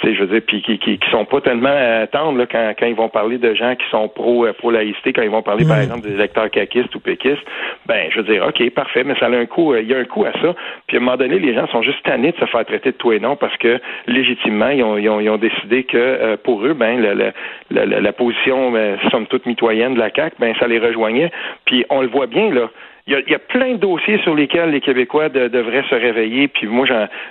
tu 0.00 0.08
sais, 0.08 0.14
je 0.14 0.20
veux 0.20 0.26
dire, 0.26 0.42
puis 0.46 0.62
qui, 0.62 0.78
qui, 0.78 0.98
qui 0.98 1.10
sont 1.10 1.24
pas 1.24 1.40
tellement 1.40 1.68
tendres 2.10 2.38
là, 2.38 2.46
quand, 2.46 2.72
quand 2.78 2.86
ils 2.86 2.94
vont 2.94 3.08
parler 3.08 3.38
de 3.38 3.54
gens 3.54 3.74
qui 3.74 3.88
sont 3.90 4.08
pro, 4.08 4.46
euh, 4.46 4.52
pro 4.52 4.70
laïcité, 4.70 5.12
quand 5.12 5.22
ils 5.22 5.30
vont 5.30 5.42
parler, 5.42 5.64
par 5.66 5.78
exemple, 5.78 6.02
des 6.02 6.14
électeurs 6.14 6.50
caquistes 6.50 6.94
ou 6.94 7.00
péquistes, 7.00 7.44
ben, 7.86 8.08
je 8.10 8.20
veux 8.20 8.32
dire, 8.32 8.44
OK, 8.46 8.70
parfait, 8.70 9.04
mais 9.04 9.14
ça 9.18 9.26
a 9.26 9.30
un 9.30 9.46
coût, 9.46 9.72
euh, 9.72 9.82
il 9.82 9.88
y 9.88 9.94
a 9.94 9.98
un 9.98 10.04
coût 10.04 10.24
à 10.24 10.32
ça. 10.32 10.54
Puis 10.86 10.96
à 10.96 11.00
un 11.00 11.02
moment 11.02 11.16
donné, 11.16 11.38
les 11.38 11.54
gens 11.54 11.66
sont 11.68 11.82
juste 11.82 12.02
tannés 12.04 12.32
de 12.32 12.38
se 12.38 12.46
faire 12.46 12.64
traiter 12.64 12.87
de 12.92 12.96
tout 12.96 13.12
et 13.12 13.20
non 13.20 13.36
parce 13.36 13.56
que, 13.58 13.80
légitimement, 14.06 14.68
ils 14.70 14.82
ont, 14.82 15.36
décidé 15.36 15.84
que, 15.84 15.96
euh, 15.96 16.36
pour 16.36 16.64
eux, 16.64 16.74
ben, 16.74 17.00
la, 17.00 17.32
la, 17.70 18.00
la, 18.00 18.12
position, 18.12 18.72
somme 19.10 19.26
toute 19.26 19.46
mitoyenne 19.46 19.94
de 19.94 19.98
la 19.98 20.10
CAQ, 20.10 20.36
ben, 20.38 20.54
ça 20.58 20.66
les 20.66 20.78
rejoignait. 20.78 21.30
Puis 21.64 21.84
on 21.90 22.02
le 22.02 22.08
voit 22.08 22.26
bien, 22.26 22.50
là 22.50 22.68
il 23.08 23.30
y, 23.30 23.34
a, 23.34 23.38
plein 23.38 23.72
de 23.72 23.78
dossiers 23.78 24.18
sur 24.18 24.34
lesquels 24.34 24.70
les 24.70 24.82
Québécois 24.82 25.30
devraient 25.30 25.84
se 25.88 25.94
réveiller, 25.94 26.46
puis 26.46 26.66
moi 26.66 26.86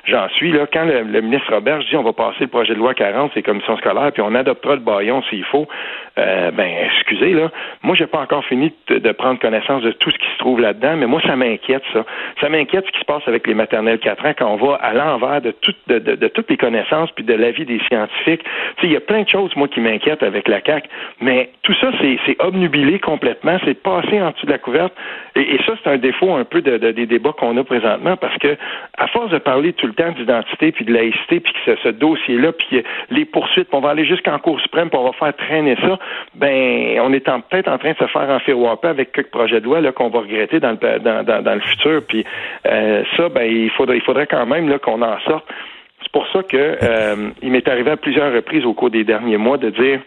j'en 0.05 0.29
suis 0.29 0.51
là. 0.51 0.65
Quand 0.71 0.85
le, 0.85 1.21
ministre 1.21 1.53
Robert 1.53 1.79
dit 1.79 1.95
on 1.95 2.01
va 2.01 2.13
passer 2.13 2.41
le 2.41 2.47
projet 2.47 2.73
de 2.73 2.79
loi 2.79 2.95
40, 2.95 3.31
c'est 3.35 3.43
commissions 3.43 3.77
scolaires, 3.77 4.11
puis 4.11 4.23
on 4.23 4.33
adoptera 4.33 4.73
le 4.73 4.81
baillon 4.81 5.21
s'il 5.29 5.43
faut, 5.45 5.67
euh, 6.17 6.49
ben 6.49 6.67
excusez 6.85 7.33
là, 7.33 7.51
moi 7.83 7.95
j'ai 7.95 8.07
pas 8.07 8.19
encore 8.19 8.43
fini 8.45 8.73
de, 8.87 9.11
prendre 9.11 9.39
connaissance 9.39 9.83
de 9.83 9.91
tout 9.91 10.09
ce 10.09 10.17
qui 10.17 10.25
se 10.33 10.37
trouve 10.39 10.59
là-dedans, 10.59 10.95
mais 10.97 11.05
moi 11.05 11.21
ça 11.21 11.35
m'inquiète 11.35 11.83
ça. 11.93 12.05
Ça 12.41 12.49
m'inquiète 12.49 12.85
ce 12.87 12.91
qui 12.91 12.99
se 12.99 13.05
passe 13.05 13.27
avec 13.27 13.45
les 13.45 13.53
maternelles 13.53 13.99
4 13.99 14.25
ans 14.25 14.33
quand 14.35 14.47
on 14.47 14.55
va 14.55 14.75
à 14.75 14.93
l'envers 14.93 15.41
de, 15.41 15.51
tout, 15.51 15.73
toutes 16.33 16.49
les 16.49 16.57
connaissances 16.57 17.11
puis 17.11 17.23
de 17.23 17.35
l'avis 17.35 17.65
des 17.65 17.79
scientifiques. 17.87 18.41
Il 18.81 18.91
y 18.91 18.95
a 18.95 19.01
plein 19.01 19.21
de 19.21 19.29
choses 19.29 19.55
moi 19.55 19.67
qui 19.67 19.79
m'inquiètent 19.79 20.23
avec 20.23 20.47
la 20.47 20.59
CAC, 20.59 20.89
mais 21.21 21.51
tout 21.61 21.75
ça 21.75 21.91
c'est 22.01 22.35
obnubilé 22.39 22.97
complètement, 22.97 23.57
c'est 23.63 23.75
passé 23.75 24.19
en 24.19 24.31
dessous 24.31 24.47
de 24.47 24.51
la 24.51 24.57
couverte 24.57 24.93
et 25.35 25.59
ça, 25.67 25.73
c'est 25.83 25.89
un 25.89 25.97
défaut 25.97 26.33
un 26.33 26.45
peu 26.45 26.61
de, 26.61 26.77
des 26.91 27.05
débats 27.05 27.33
qu'on 27.33 27.55
a 27.57 27.63
présentement 27.63 28.15
parce 28.15 28.37
que, 28.37 28.55
à 28.97 29.07
force 29.07 29.29
de 29.31 29.37
parler 29.37 29.73
tout 29.73 29.87
le 29.87 29.93
temps 29.93 30.11
d'identité 30.11 30.71
puis 30.71 30.85
de 30.85 30.93
laïcité, 30.93 31.39
puis 31.39 31.53
que 31.65 31.75
ce, 31.83 31.89
dossier-là, 31.89 32.53
puis 32.53 32.83
les 33.09 33.25
poursuites, 33.25 33.67
on 33.73 33.79
va 33.79 33.89
aller 33.89 34.05
jusqu'en 34.05 34.39
Cour 34.39 34.59
suprême, 34.61 34.89
puis 34.89 34.97
on 34.97 35.03
va 35.03 35.13
faire 35.13 35.35
traîner 35.35 35.75
ça, 35.81 35.99
ben, 36.35 36.99
on 37.01 37.11
est 37.13 37.25
peut-être 37.25 37.67
en 37.67 37.77
train 37.77 37.91
de 37.91 37.97
se 37.97 38.07
faire 38.07 38.29
enfirouapper 38.29 38.87
avec 38.87 39.11
quelques 39.11 39.31
projets 39.31 39.59
de 39.59 39.65
loi 39.65 39.81
là, 39.81 39.91
qu'on 39.91 40.09
va 40.09 40.19
regretter 40.19 40.59
dans 40.59 40.71
le, 40.71 40.99
dans, 40.99 41.43
dans, 41.43 41.53
le 41.53 41.61
futur. 41.61 42.01
Puis 42.07 42.25
euh, 42.65 43.03
ça, 43.17 43.29
ben, 43.29 43.43
il 43.43 43.69
faudrait, 43.71 43.97
il 43.97 44.03
faudrait 44.03 44.27
quand 44.27 44.45
même 44.45 44.69
là, 44.69 44.79
qu'on 44.79 45.01
en 45.01 45.19
sorte. 45.21 45.45
C'est 46.01 46.11
pour 46.11 46.27
ça 46.31 46.43
que 46.43 46.77
euh, 46.81 47.29
il 47.41 47.51
m'est 47.51 47.67
arrivé 47.67 47.91
à 47.91 47.97
plusieurs 47.97 48.33
reprises 48.33 48.65
au 48.65 48.73
cours 48.73 48.91
des 48.91 49.03
derniers 49.03 49.37
mois 49.37 49.57
de 49.57 49.69
dire 49.69 49.99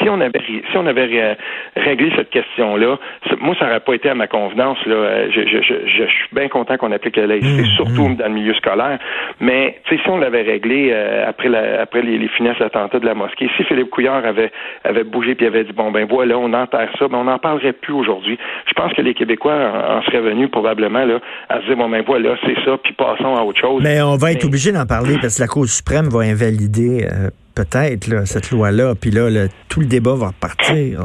si 0.00 0.08
on 0.08 0.20
avait 0.20 0.40
si 0.70 0.76
on 0.76 0.86
avait 0.86 1.36
réglé 1.76 2.12
cette 2.16 2.30
question-là, 2.30 2.98
moi 3.40 3.54
ça 3.58 3.66
n'aurait 3.66 3.80
pas 3.80 3.94
été 3.94 4.08
à 4.08 4.14
ma 4.14 4.26
convenance. 4.26 4.78
Là, 4.86 5.28
je, 5.30 5.42
je, 5.42 5.62
je, 5.62 5.74
je 5.86 6.04
suis 6.04 6.28
bien 6.32 6.48
content 6.48 6.76
qu'on 6.76 6.92
applique 6.92 7.16
la 7.16 7.26
laïcité, 7.26 7.62
mmh, 7.62 7.76
surtout 7.76 8.08
mmh. 8.08 8.16
dans 8.16 8.28
le 8.28 8.34
milieu 8.34 8.54
scolaire. 8.54 8.98
Mais 9.40 9.80
si 9.88 9.98
on 10.08 10.18
l'avait 10.18 10.42
réglé 10.42 10.90
euh, 10.92 11.28
après 11.28 11.48
la, 11.48 11.82
après 11.82 12.02
les, 12.02 12.18
les 12.18 12.28
finesses 12.28 12.60
attentats 12.60 12.98
de 12.98 13.06
la 13.06 13.14
mosquée, 13.14 13.48
si 13.56 13.64
Philippe 13.64 13.90
Couillard 13.90 14.24
avait 14.24 14.50
avait 14.84 15.04
bougé 15.04 15.34
puis 15.34 15.46
avait 15.46 15.64
dit 15.64 15.72
bon 15.72 15.90
ben 15.90 16.06
voilà 16.08 16.38
on 16.38 16.52
enterre 16.52 16.90
ça, 16.98 17.08
ben 17.08 17.18
on 17.18 17.24
n'en 17.24 17.38
parlerait 17.38 17.72
plus 17.72 17.92
aujourd'hui. 17.92 18.38
Je 18.66 18.72
pense 18.72 18.92
que 18.94 19.02
les 19.02 19.14
Québécois 19.14 19.54
en, 19.54 20.02
seraient 20.02 20.20
venus 20.20 20.50
probablement 20.50 21.04
là 21.04 21.20
à 21.48 21.60
se 21.60 21.66
dire 21.66 21.76
bon 21.76 21.88
ben 21.88 22.02
voilà 22.06 22.36
c'est 22.44 22.56
ça 22.64 22.78
puis 22.82 22.94
passons 22.94 23.36
à 23.36 23.42
autre 23.42 23.60
chose. 23.60 23.82
Mais 23.82 24.00
on 24.02 24.16
va 24.16 24.32
être 24.32 24.44
obligé 24.44 24.72
d'en 24.72 24.86
parler 24.86 25.16
parce 25.20 25.36
que 25.36 25.42
la 25.42 25.48
Cour 25.48 25.66
suprême 25.66 26.08
va 26.08 26.20
invalider 26.20 27.04
euh, 27.04 27.30
peut-être 27.54 28.26
cette 28.26 28.50
loi-là, 28.50 28.94
puis 28.94 29.10
là, 29.10 29.48
tout 29.68 29.80
le 29.80 29.86
débat 29.86 30.14
va 30.14 30.28
repartir. 30.28 31.04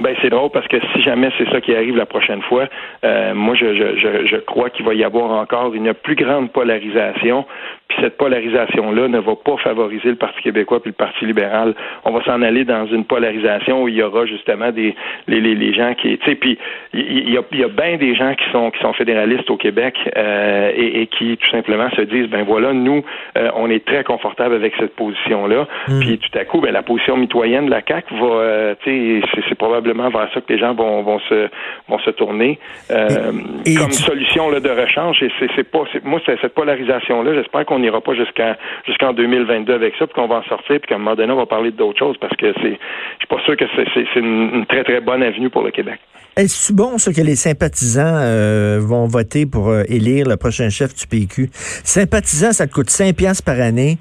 Ben 0.00 0.16
c'est 0.22 0.30
drôle 0.30 0.50
parce 0.50 0.66
que 0.68 0.78
si 0.92 1.02
jamais 1.02 1.30
c'est 1.36 1.48
ça 1.50 1.60
qui 1.60 1.74
arrive 1.74 1.96
la 1.96 2.06
prochaine 2.06 2.42
fois, 2.42 2.66
euh, 3.04 3.34
moi 3.34 3.54
je, 3.54 3.74
je, 3.74 3.96
je, 3.96 4.26
je 4.26 4.36
crois 4.36 4.70
qu'il 4.70 4.84
va 4.84 4.94
y 4.94 5.04
avoir 5.04 5.30
encore 5.30 5.74
une 5.74 5.92
plus 5.92 6.16
grande 6.16 6.50
polarisation 6.52 7.44
puis 7.90 7.98
cette 8.02 8.16
polarisation-là 8.18 9.08
ne 9.08 9.18
va 9.18 9.34
pas 9.34 9.56
favoriser 9.56 10.10
le 10.10 10.14
Parti 10.14 10.40
québécois 10.42 10.80
puis 10.80 10.90
le 10.90 10.94
Parti 10.94 11.26
libéral. 11.26 11.74
On 12.04 12.12
va 12.12 12.22
s'en 12.22 12.40
aller 12.40 12.64
dans 12.64 12.86
une 12.86 13.04
polarisation 13.04 13.82
où 13.82 13.88
il 13.88 13.96
y 13.96 14.02
aura 14.02 14.26
justement 14.26 14.70
des 14.70 14.94
les, 15.26 15.40
les, 15.40 15.56
les 15.56 15.74
gens 15.74 15.94
qui, 15.94 16.16
tu 16.18 16.24
sais, 16.24 16.36
puis 16.36 16.56
il 16.92 17.30
y, 17.30 17.36
a, 17.36 17.42
y 17.52 17.64
a 17.64 17.68
bien 17.68 17.96
des 17.96 18.14
gens 18.14 18.34
qui 18.34 18.48
sont 18.52 18.70
qui 18.70 18.78
sont 18.80 18.92
fédéralistes 18.92 19.50
au 19.50 19.56
Québec 19.56 19.96
euh, 20.16 20.70
et, 20.76 21.02
et, 21.02 21.06
qui 21.08 21.36
tout 21.36 21.50
simplement 21.50 21.90
se 21.90 22.02
disent 22.02 22.28
ben 22.28 22.44
voilà 22.44 22.72
nous 22.72 23.04
euh, 23.36 23.50
on 23.56 23.68
est 23.70 23.84
très 23.84 24.04
confortable 24.04 24.54
avec 24.54 24.72
cette 24.78 24.94
position-là. 24.94 25.66
Mm. 25.88 26.00
Puis 26.00 26.18
tout 26.18 26.38
à 26.38 26.44
coup 26.44 26.60
ben 26.60 26.72
la 26.72 26.82
position 26.82 27.16
mitoyenne 27.16 27.66
de 27.66 27.70
la 27.70 27.82
CAC 27.82 28.04
va, 28.12 28.76
tu 28.84 29.20
sais, 29.20 29.42
c'est 29.48 29.58
probablement 29.58 29.89
vers 29.92 30.28
ça 30.32 30.40
que 30.40 30.52
les 30.52 30.58
gens 30.58 30.74
vont 30.74 31.02
vont 31.02 31.18
se 31.20 31.48
vont 31.88 31.98
se 31.98 32.10
tourner 32.10 32.58
euh, 32.90 33.32
comme 33.78 33.92
solution 33.92 34.50
là, 34.50 34.60
de 34.60 34.70
rechange. 34.70 35.22
Et 35.22 35.30
c'est 35.56 35.70
pas 35.70 35.84
moi 36.04 36.20
cette 36.24 36.54
polarisation-là, 36.54 37.34
j'espère 37.34 37.64
qu'on 37.66 37.78
n'ira 37.78 38.00
pas 38.00 38.14
jusqu'à 38.14 38.56
jusqu'en 38.86 39.12
2022 39.12 39.72
avec 39.74 39.94
ça, 39.98 40.06
puis 40.06 40.14
qu'on 40.14 40.28
va 40.28 40.36
en 40.36 40.44
sortir, 40.44 40.78
puis 40.80 40.88
qu'à 40.88 40.94
un 40.96 40.98
moment 40.98 41.16
donné, 41.16 41.32
on 41.32 41.36
va 41.36 41.46
parler 41.46 41.70
d'autres 41.70 41.98
choses, 41.98 42.16
parce 42.18 42.34
que 42.36 42.52
c'est, 42.62 42.72
je 42.72 43.18
suis 43.18 43.28
pas 43.28 43.40
sûr 43.44 43.56
que 43.56 43.64
c'est 43.76 44.20
une, 44.20 44.66
très 44.66 44.84
très 44.84 45.00
bonne 45.00 45.22
avenue 45.22 45.50
pour 45.50 45.62
le 45.62 45.70
Québec. 45.70 46.00
Est-ce 46.36 46.72
bon 46.72 46.96
ce 46.96 47.10
que 47.10 47.20
les 47.20 47.34
sympathisants 47.34 48.16
euh, 48.16 48.78
vont 48.80 49.06
voter 49.06 49.46
pour 49.46 49.68
euh, 49.68 49.82
élire 49.88 50.28
le 50.28 50.36
prochain 50.36 50.70
chef 50.70 50.94
du 50.94 51.06
PQ? 51.06 51.50
Sympathisants, 51.52 52.52
ça 52.52 52.66
te 52.66 52.72
coûte 52.72 52.88
5 52.88 53.16
piastres 53.16 53.44
par 53.44 53.60
année. 53.60 53.98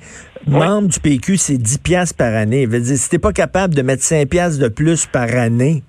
Membre 0.48 0.88
du 0.88 1.00
PQ, 1.00 1.38
c'est 1.38 1.58
10 1.58 1.78
piastres 1.80 2.16
par 2.16 2.34
année. 2.34 2.66
Veut 2.66 2.80
dire, 2.80 2.98
si 2.98 3.10
t'es 3.10 3.20
pas 3.20 3.34
capable 3.34 3.76
de 3.76 3.82
mettre 3.82 4.04
5 4.04 4.28
piastres 4.28 4.60
de 4.60 4.68
plus 4.68 5.06
par 5.06 5.36
année, 5.36 5.84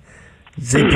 ben, 0.57 0.89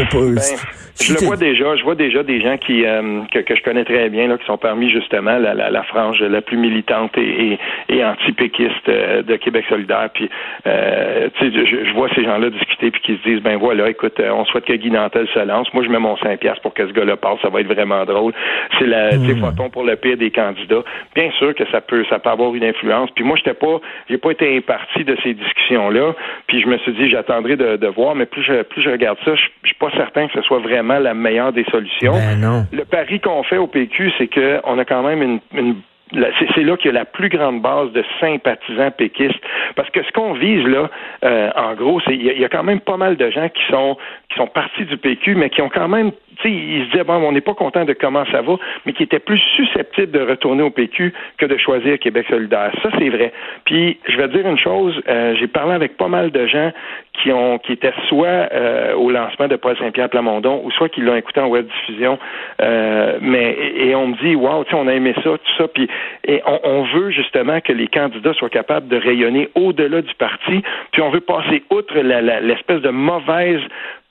je 1.01 1.13
le 1.13 1.25
vois 1.25 1.35
déjà, 1.35 1.75
je 1.75 1.83
vois 1.83 1.95
déjà 1.95 2.23
des 2.23 2.39
gens 2.41 2.57
qui 2.57 2.85
euh, 2.85 3.21
que, 3.31 3.39
que, 3.39 3.55
je 3.55 3.63
connais 3.63 3.83
très 3.83 4.09
bien 4.09 4.27
là, 4.27 4.37
qui 4.37 4.45
sont 4.45 4.57
parmi 4.57 4.89
justement 4.89 5.37
la, 5.37 5.53
la, 5.53 5.69
la 5.69 5.83
frange 5.83 6.21
la 6.21 6.41
plus 6.41 6.57
militante 6.57 7.17
et, 7.17 7.53
et, 7.53 7.59
et 7.89 8.05
anti-péquiste 8.05 8.87
euh, 8.87 9.21
de 9.21 9.35
Québec 9.35 9.65
solidaire. 9.67 10.09
Puis, 10.13 10.29
euh, 10.67 11.29
je, 11.41 11.85
je, 11.85 11.93
vois 11.93 12.07
ces 12.15 12.23
gens-là 12.23 12.49
discuter 12.49 12.91
puis 12.91 13.01
qui 13.01 13.17
se 13.17 13.29
disent, 13.29 13.41
ben 13.41 13.57
voilà, 13.57 13.89
écoute, 13.89 14.19
euh, 14.19 14.31
on 14.31 14.45
souhaite 14.45 14.65
que 14.65 14.73
Guy 14.73 14.89
Nantel 14.89 15.27
se 15.33 15.39
lance. 15.39 15.67
Moi, 15.73 15.83
je 15.83 15.89
mets 15.89 15.99
mon 15.99 16.15
5 16.17 16.39
piastres 16.39 16.61
pour 16.61 16.73
que 16.73 16.87
ce 16.87 16.93
gars-là 16.93 17.17
passe. 17.17 17.39
Ça 17.41 17.49
va 17.49 17.59
être 17.59 17.67
vraiment 17.67 18.05
drôle. 18.05 18.33
C'est 18.79 18.87
la, 18.87 19.17
mmh. 19.17 19.39
photon 19.39 19.69
pour 19.69 19.83
le 19.83 19.97
pire 19.97 20.17
des 20.17 20.31
candidats. 20.31 20.83
Bien 21.13 21.29
sûr 21.37 21.53
que 21.55 21.65
ça 21.71 21.81
peut, 21.81 22.05
ça 22.09 22.19
peut 22.19 22.29
avoir 22.29 22.55
une 22.55 22.63
influence. 22.63 23.09
Puis 23.11 23.25
moi, 23.25 23.35
j'étais 23.35 23.53
pas, 23.53 23.81
j'ai 24.09 24.17
pas 24.17 24.31
été 24.31 24.55
imparti 24.55 25.03
de 25.03 25.17
ces 25.23 25.33
discussions-là. 25.33 26.15
Puis 26.47 26.61
je 26.61 26.67
me 26.67 26.77
suis 26.79 26.93
dit, 26.93 27.09
j'attendrai 27.09 27.57
de, 27.57 27.75
de 27.75 27.87
voir. 27.87 28.15
Mais 28.15 28.25
plus 28.25 28.43
je, 28.43 28.63
plus 28.63 28.81
je 28.81 28.89
regarde 28.89 29.17
ça, 29.25 29.35
je, 29.35 29.43
je 29.63 29.69
suis 29.69 29.77
pas 29.77 29.91
certain 29.91 30.27
que 30.27 30.33
ce 30.33 30.41
soit 30.41 30.59
vraiment 30.59 30.99
la 30.99 31.13
meilleure 31.13 31.51
des 31.51 31.65
solutions. 31.65 32.13
Ben 32.13 32.67
le 32.71 32.85
pari 32.85 33.19
qu'on 33.19 33.43
fait 33.43 33.57
au 33.57 33.67
PQ, 33.67 34.11
c'est 34.17 34.27
qu'on 34.27 34.77
a 34.77 34.85
quand 34.85 35.03
même 35.03 35.21
une, 35.21 35.39
une 35.53 35.75
c'est 36.11 36.63
là 36.63 36.77
qu'il 36.77 36.87
y 36.87 36.89
a 36.89 36.99
la 36.99 37.05
plus 37.05 37.29
grande 37.29 37.61
base 37.61 37.91
de 37.91 38.03
sympathisants 38.19 38.91
péquistes. 38.91 39.41
Parce 39.75 39.89
que 39.89 40.03
ce 40.03 40.11
qu'on 40.11 40.33
vise 40.33 40.65
là, 40.65 40.89
euh, 41.23 41.49
en 41.55 41.73
gros, 41.73 41.99
c'est 42.01 42.15
il 42.15 42.23
y, 42.23 42.45
a 42.45 42.49
quand 42.49 42.63
même 42.63 42.79
pas 42.79 42.97
mal 42.97 43.17
de 43.17 43.29
gens 43.31 43.49
qui 43.49 43.63
sont 43.69 43.97
qui 44.35 44.41
sont 44.41 44.47
partis 44.47 44.83
du 44.83 44.97
PQ, 44.97 45.35
mais 45.35 45.49
qui 45.49 45.61
ont 45.61 45.69
quand 45.69 45.87
même, 45.87 46.11
tu 46.11 46.43
sais, 46.43 46.51
ils 46.51 46.85
se 46.85 46.91
disaient 46.91 47.03
bon, 47.05 47.15
on 47.15 47.31
n'est 47.31 47.41
pas 47.41 47.53
content 47.53 47.85
de 47.85 47.93
comment 47.93 48.25
ça 48.31 48.41
va, 48.41 48.55
mais 48.85 48.91
qui 48.91 49.03
étaient 49.03 49.19
plus 49.19 49.39
susceptibles 49.55 50.11
de 50.11 50.19
retourner 50.19 50.61
au 50.61 50.69
PQ 50.69 51.13
que 51.37 51.45
de 51.45 51.57
choisir 51.57 51.97
Québec 51.99 52.25
solidaire. 52.29 52.71
Ça, 52.83 52.89
c'est 52.99 53.09
vrai. 53.09 53.31
Puis, 53.63 53.97
je 54.07 54.17
vais 54.17 54.27
dire 54.27 54.45
une 54.45 54.57
chose, 54.57 55.01
euh, 55.07 55.35
j'ai 55.39 55.47
parlé 55.47 55.73
avec 55.73 55.95
pas 55.95 56.09
mal 56.09 56.31
de 56.31 56.45
gens 56.47 56.71
qui 57.13 57.31
ont 57.31 57.59
qui 57.59 57.71
étaient 57.71 57.93
soit 58.09 58.27
euh, 58.27 58.93
au 58.95 59.09
lancement 59.09 59.47
de 59.47 59.55
Paul 59.55 59.77
Saint-Pierre 59.77 60.09
Plamondon, 60.09 60.61
ou 60.65 60.71
soit 60.71 60.89
qui 60.89 60.99
l'ont 60.99 61.15
écouté 61.15 61.39
en 61.39 61.47
web 61.47 61.65
diffusion. 61.67 62.19
mais 62.59 63.55
et, 63.77 63.95
on 63.95 64.07
me 64.07 64.15
dit, 64.21 64.35
wow, 64.35 64.65
tu 64.65 64.71
sais, 64.71 64.75
on 64.75 64.87
a 64.87 64.93
aimé 64.93 65.13
ça, 65.15 65.23
tout 65.23 65.55
ça, 65.57 65.67
puis 65.69 65.87
et 66.27 66.41
on, 66.45 66.59
on, 66.63 66.83
veut 66.83 67.11
justement 67.11 67.61
que 67.61 67.71
les 67.71 67.87
candidats 67.87 68.33
soient 68.33 68.49
capables 68.49 68.89
de 68.89 68.97
rayonner 68.97 69.49
au-delà 69.55 70.01
du 70.01 70.13
parti, 70.15 70.61
puis 70.91 71.01
on 71.01 71.09
veut 71.09 71.21
passer 71.21 71.63
outre 71.69 71.97
l'espèce 71.97 72.81
de 72.81 72.89
mauvaise 72.89 73.61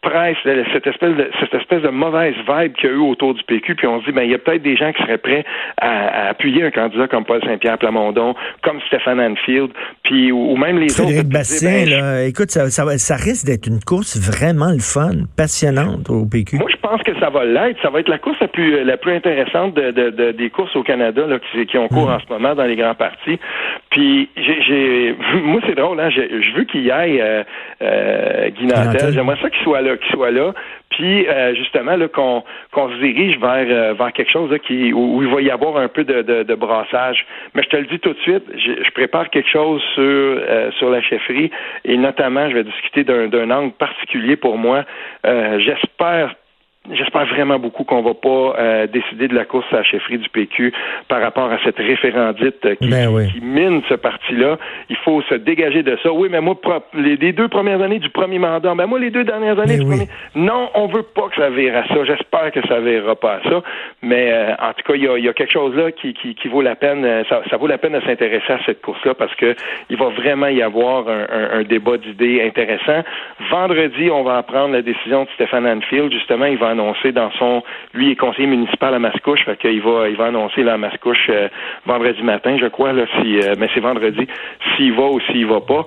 presse, 0.04 0.36
cette 0.44 0.86
espèce 0.86 1.16
de, 1.16 1.30
cette 1.40 1.54
espèce 1.54 1.82
de 1.82 1.88
mauvaise 1.88 2.34
vibe 2.46 2.74
qu'il 2.74 2.90
y 2.90 2.92
a 2.92 2.96
eu 2.96 3.00
autour 3.00 3.34
du 3.34 3.42
PQ, 3.44 3.74
puis 3.74 3.86
on 3.86 4.00
se 4.00 4.06
dit, 4.06 4.12
ben, 4.12 4.22
il 4.22 4.30
y 4.30 4.34
a 4.34 4.38
peut-être 4.38 4.62
des 4.62 4.76
gens 4.76 4.92
qui 4.92 5.02
seraient 5.02 5.18
prêts 5.18 5.44
à, 5.80 6.28
appuyer 6.28 6.64
un 6.64 6.70
candidat 6.70 7.08
comme 7.08 7.24
Paul 7.24 7.42
Saint-Pierre 7.44 7.78
Plamondon, 7.78 8.34
comme 8.62 8.80
Stéphane 8.86 9.20
Anfield, 9.20 9.70
puis 10.02 10.30
ou, 10.30 10.56
même 10.56 10.78
les 10.78 10.90
Frédéric 10.90 11.20
autres. 11.20 11.30
Bastien, 11.30 11.84
ben, 11.84 11.90
là, 11.90 12.24
écoute, 12.24 12.50
ça, 12.50 12.70
ça, 12.70 12.84
ça 12.98 13.16
risque 13.16 13.46
d'être 13.46 13.66
une 13.66 13.80
course 13.80 14.16
vraiment 14.18 14.70
le 14.70 14.80
fun, 14.80 15.26
passionnante 15.36 16.10
au 16.10 16.26
PQ. 16.26 16.58
Moi, 16.58 16.68
je 16.70 16.76
pense 16.76 17.02
que 17.02 17.18
ça 17.18 17.30
va 17.30 17.44
l'être. 17.44 17.80
Ça 17.82 17.90
va 17.90 18.00
être 18.00 18.08
la 18.08 18.18
course 18.18 18.38
la 18.40 18.48
plus, 18.48 18.84
la 18.84 18.96
plus 18.96 19.12
intéressante 19.12 19.74
de, 19.74 19.90
de, 19.90 20.32
des 20.32 20.50
courses 20.50 20.74
au 20.76 20.82
Canada 20.82 21.26
là, 21.26 21.38
qui, 21.38 21.66
qui 21.66 21.78
ont 21.78 21.88
cours 21.88 22.08
mm. 22.08 22.14
en 22.14 22.18
ce 22.20 22.32
moment 22.32 22.54
dans 22.54 22.64
les 22.64 22.76
grands 22.76 22.94
partis. 22.94 23.38
Puis, 23.90 24.28
j'ai, 24.36 25.16
moi, 25.42 25.60
c'est 25.66 25.74
drôle, 25.74 25.98
hein, 26.00 26.10
je 26.10 26.56
veux 26.56 26.64
qu'il 26.64 26.82
y 26.82 26.90
aille 26.90 27.20
euh, 27.20 27.42
euh, 27.82 28.50
Guy 28.50 28.66
Nantel. 28.66 29.12
J'aimerais 29.12 29.38
ça 29.40 29.50
qu'il 29.50 29.62
soit 29.62 29.80
là, 29.80 29.93
qu'il 29.96 30.12
soit 30.12 30.30
là. 30.30 30.52
Puis, 30.90 31.26
euh, 31.28 31.54
justement, 31.54 31.96
là, 31.96 32.08
qu'on, 32.08 32.42
se 32.74 32.98
dirige 33.00 33.38
vers, 33.38 33.66
euh, 33.68 33.94
vers 33.94 34.12
quelque 34.12 34.30
chose 34.30 34.50
qui, 34.66 34.92
où, 34.92 35.22
il 35.22 35.28
va 35.28 35.40
y 35.40 35.50
avoir 35.50 35.76
un 35.76 35.88
peu 35.88 36.04
de, 36.04 36.54
brassage. 36.54 37.26
Mais 37.54 37.62
je 37.62 37.68
te 37.68 37.76
le 37.76 37.86
dis 37.86 37.98
tout 37.98 38.12
de 38.12 38.18
suite, 38.20 38.44
je, 38.54 38.84
je 38.84 38.90
prépare 38.92 39.30
quelque 39.30 39.50
chose 39.50 39.82
sur, 39.94 40.02
euh, 40.02 40.70
sur 40.72 40.90
la 40.90 41.02
chefferie 41.02 41.50
et 41.84 41.96
notamment, 41.96 42.48
je 42.48 42.54
vais 42.54 42.64
discuter 42.64 43.04
d'un, 43.04 43.26
d'un 43.28 43.50
angle 43.50 43.72
particulier 43.72 44.36
pour 44.36 44.56
moi. 44.58 44.84
j'espère 45.24 46.34
J'espère 46.92 47.24
vraiment 47.24 47.58
beaucoup 47.58 47.84
qu'on 47.84 48.02
va 48.02 48.12
pas 48.12 48.56
euh, 48.58 48.86
décider 48.86 49.26
de 49.26 49.34
la 49.34 49.46
course 49.46 49.64
à 49.72 49.76
la 49.76 49.84
chefferie 49.84 50.18
du 50.18 50.28
PQ 50.28 50.70
par 51.08 51.22
rapport 51.22 51.50
à 51.50 51.56
cette 51.64 51.78
référendite 51.78 52.62
euh, 52.66 52.74
qui, 52.74 52.88
ben 52.88 53.08
oui. 53.10 53.32
qui, 53.32 53.40
mine 53.40 53.80
ce 53.88 53.94
parti-là. 53.94 54.58
Il 54.90 54.96
faut 54.96 55.22
se 55.22 55.34
dégager 55.34 55.82
de 55.82 55.96
ça. 56.02 56.12
Oui, 56.12 56.28
mais 56.30 56.42
moi, 56.42 56.56
les, 56.92 57.16
les, 57.16 57.32
deux 57.32 57.48
premières 57.48 57.80
années 57.80 58.00
du 58.00 58.10
premier 58.10 58.38
mandat, 58.38 58.74
ben 58.74 58.86
moi, 58.86 58.98
les 58.98 59.08
deux 59.08 59.24
dernières 59.24 59.58
années 59.58 59.78
ben 59.78 59.84
du 59.84 59.90
oui. 59.90 59.96
premier... 59.96 60.08
Non, 60.34 60.68
on 60.74 60.86
veut 60.88 61.04
pas 61.04 61.28
que 61.30 61.36
ça 61.36 61.48
vire 61.48 61.74
à 61.74 61.88
ça. 61.88 62.04
J'espère 62.04 62.52
que 62.52 62.60
ça 62.68 62.78
verra 62.80 63.16
pas 63.16 63.36
à 63.36 63.48
ça. 63.48 63.62
Mais 64.02 64.30
euh, 64.30 64.52
en 64.52 64.74
tout 64.74 64.82
cas, 64.86 64.94
il 64.94 65.04
y 65.04 65.08
a, 65.08 65.16
y 65.16 65.28
a, 65.28 65.32
quelque 65.32 65.52
chose 65.52 65.74
là 65.74 65.90
qui, 65.90 66.12
qui, 66.12 66.34
qui 66.34 66.48
vaut 66.48 66.60
la 66.60 66.76
peine. 66.76 67.02
Euh, 67.06 67.24
ça, 67.30 67.40
ça, 67.48 67.56
vaut 67.56 67.66
la 67.66 67.78
peine 67.78 67.94
de 67.94 68.02
s'intéresser 68.02 68.52
à 68.52 68.58
cette 68.66 68.82
course-là 68.82 69.14
parce 69.14 69.34
que 69.36 69.56
il 69.88 69.96
va 69.96 70.10
vraiment 70.10 70.48
y 70.48 70.60
avoir 70.60 71.08
un, 71.08 71.24
un, 71.32 71.60
un 71.60 71.62
débat 71.62 71.96
d'idées 71.96 72.42
intéressant. 72.46 73.02
Vendredi, 73.50 74.10
on 74.10 74.22
va 74.22 74.36
apprendre 74.36 74.74
la 74.74 74.82
décision 74.82 75.24
de 75.24 75.28
Stéphane 75.30 75.66
Anfield. 75.66 76.12
Justement, 76.12 76.44
il 76.44 76.58
va 76.58 76.73
annoncer 76.74 77.12
dans 77.12 77.30
son, 77.32 77.62
lui 77.94 78.10
est 78.10 78.16
conseiller 78.16 78.46
municipal 78.46 78.94
à 78.94 78.98
Mascouche, 78.98 79.44
fait 79.44 79.56
qu'il 79.56 79.80
va, 79.80 80.08
il 80.08 80.16
va 80.16 80.26
annoncer 80.26 80.62
là, 80.62 80.74
à 80.74 80.78
Mascouche 80.78 81.30
euh, 81.30 81.48
vendredi 81.86 82.22
matin, 82.22 82.56
je 82.60 82.66
crois 82.66 82.92
là, 82.92 83.04
si, 83.20 83.38
euh, 83.38 83.54
mais 83.58 83.68
c'est 83.74 83.80
vendredi, 83.80 84.26
s'il 84.76 84.92
va 84.92 85.04
ou 85.04 85.20
s'il 85.20 85.46
va 85.46 85.60
pas. 85.60 85.86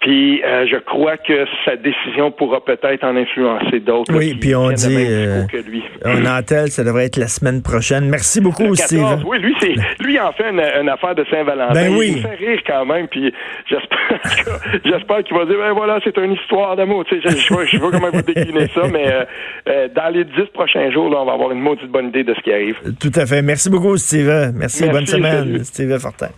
Puis 0.00 0.42
euh, 0.42 0.66
je 0.66 0.78
crois 0.78 1.18
que 1.18 1.44
sa 1.66 1.76
décision 1.76 2.30
pourra 2.30 2.64
peut-être 2.64 3.04
en 3.04 3.14
influencer 3.16 3.80
d'autres. 3.80 4.14
Oui, 4.16 4.34
puis 4.34 4.54
on 4.54 4.70
dit 4.70 4.96
euh, 4.96 5.44
que 5.44 5.58
lui. 5.58 5.82
on 6.06 6.66
ça 6.68 6.84
devrait 6.84 7.04
être 7.04 7.18
la 7.18 7.28
semaine 7.28 7.62
prochaine. 7.62 8.08
Merci 8.08 8.40
beaucoup, 8.40 8.72
14, 8.72 8.80
Steve. 8.80 9.24
Oui, 9.26 9.38
lui 9.40 9.54
c'est 9.60 9.74
lui 10.02 10.18
en 10.18 10.32
fait 10.32 10.48
une, 10.48 10.60
une 10.60 10.88
affaire 10.88 11.14
de 11.14 11.24
Saint-Valentin. 11.30 11.74
Ben 11.74 11.94
oui. 11.94 12.14
Il 12.16 12.16
me 12.16 12.28
fait 12.28 12.34
rire 12.34 12.60
quand 12.66 12.86
même. 12.86 13.08
Puis 13.08 13.30
j'espère 13.68 13.98
j'espère 14.86 15.22
qu'il 15.22 15.36
va 15.36 15.44
dire 15.44 15.58
ben 15.58 15.72
voilà 15.74 16.00
c'est 16.02 16.16
une 16.16 16.32
histoire 16.32 16.76
d'amour. 16.76 17.04
Tu 17.04 17.20
sais, 17.20 17.28
je, 17.28 17.36
je, 17.36 17.66
je 17.66 17.70
sais 17.70 17.78
comment 17.78 18.10
vous 18.10 18.22
décliner 18.22 18.68
ça, 18.74 18.88
mais 18.90 19.06
euh, 19.06 19.24
euh, 19.68 19.88
dans 19.94 20.08
les 20.08 20.24
dix 20.24 20.48
prochains 20.54 20.90
jours 20.90 21.10
là, 21.10 21.18
on 21.20 21.26
va 21.26 21.34
avoir 21.34 21.52
une 21.52 21.60
maudite 21.60 21.90
bonne 21.90 22.08
idée 22.08 22.24
de 22.24 22.32
ce 22.32 22.40
qui 22.40 22.52
arrive. 22.52 22.78
Tout 22.98 23.12
à 23.14 23.26
fait. 23.26 23.42
Merci 23.42 23.68
beaucoup, 23.68 23.98
Steve. 23.98 24.28
Merci, 24.54 24.54
Merci 24.54 24.88
bonne 24.88 25.06
semaine, 25.06 25.44
salut. 25.44 25.64
Steve 25.64 25.98
Fortin. 25.98 26.30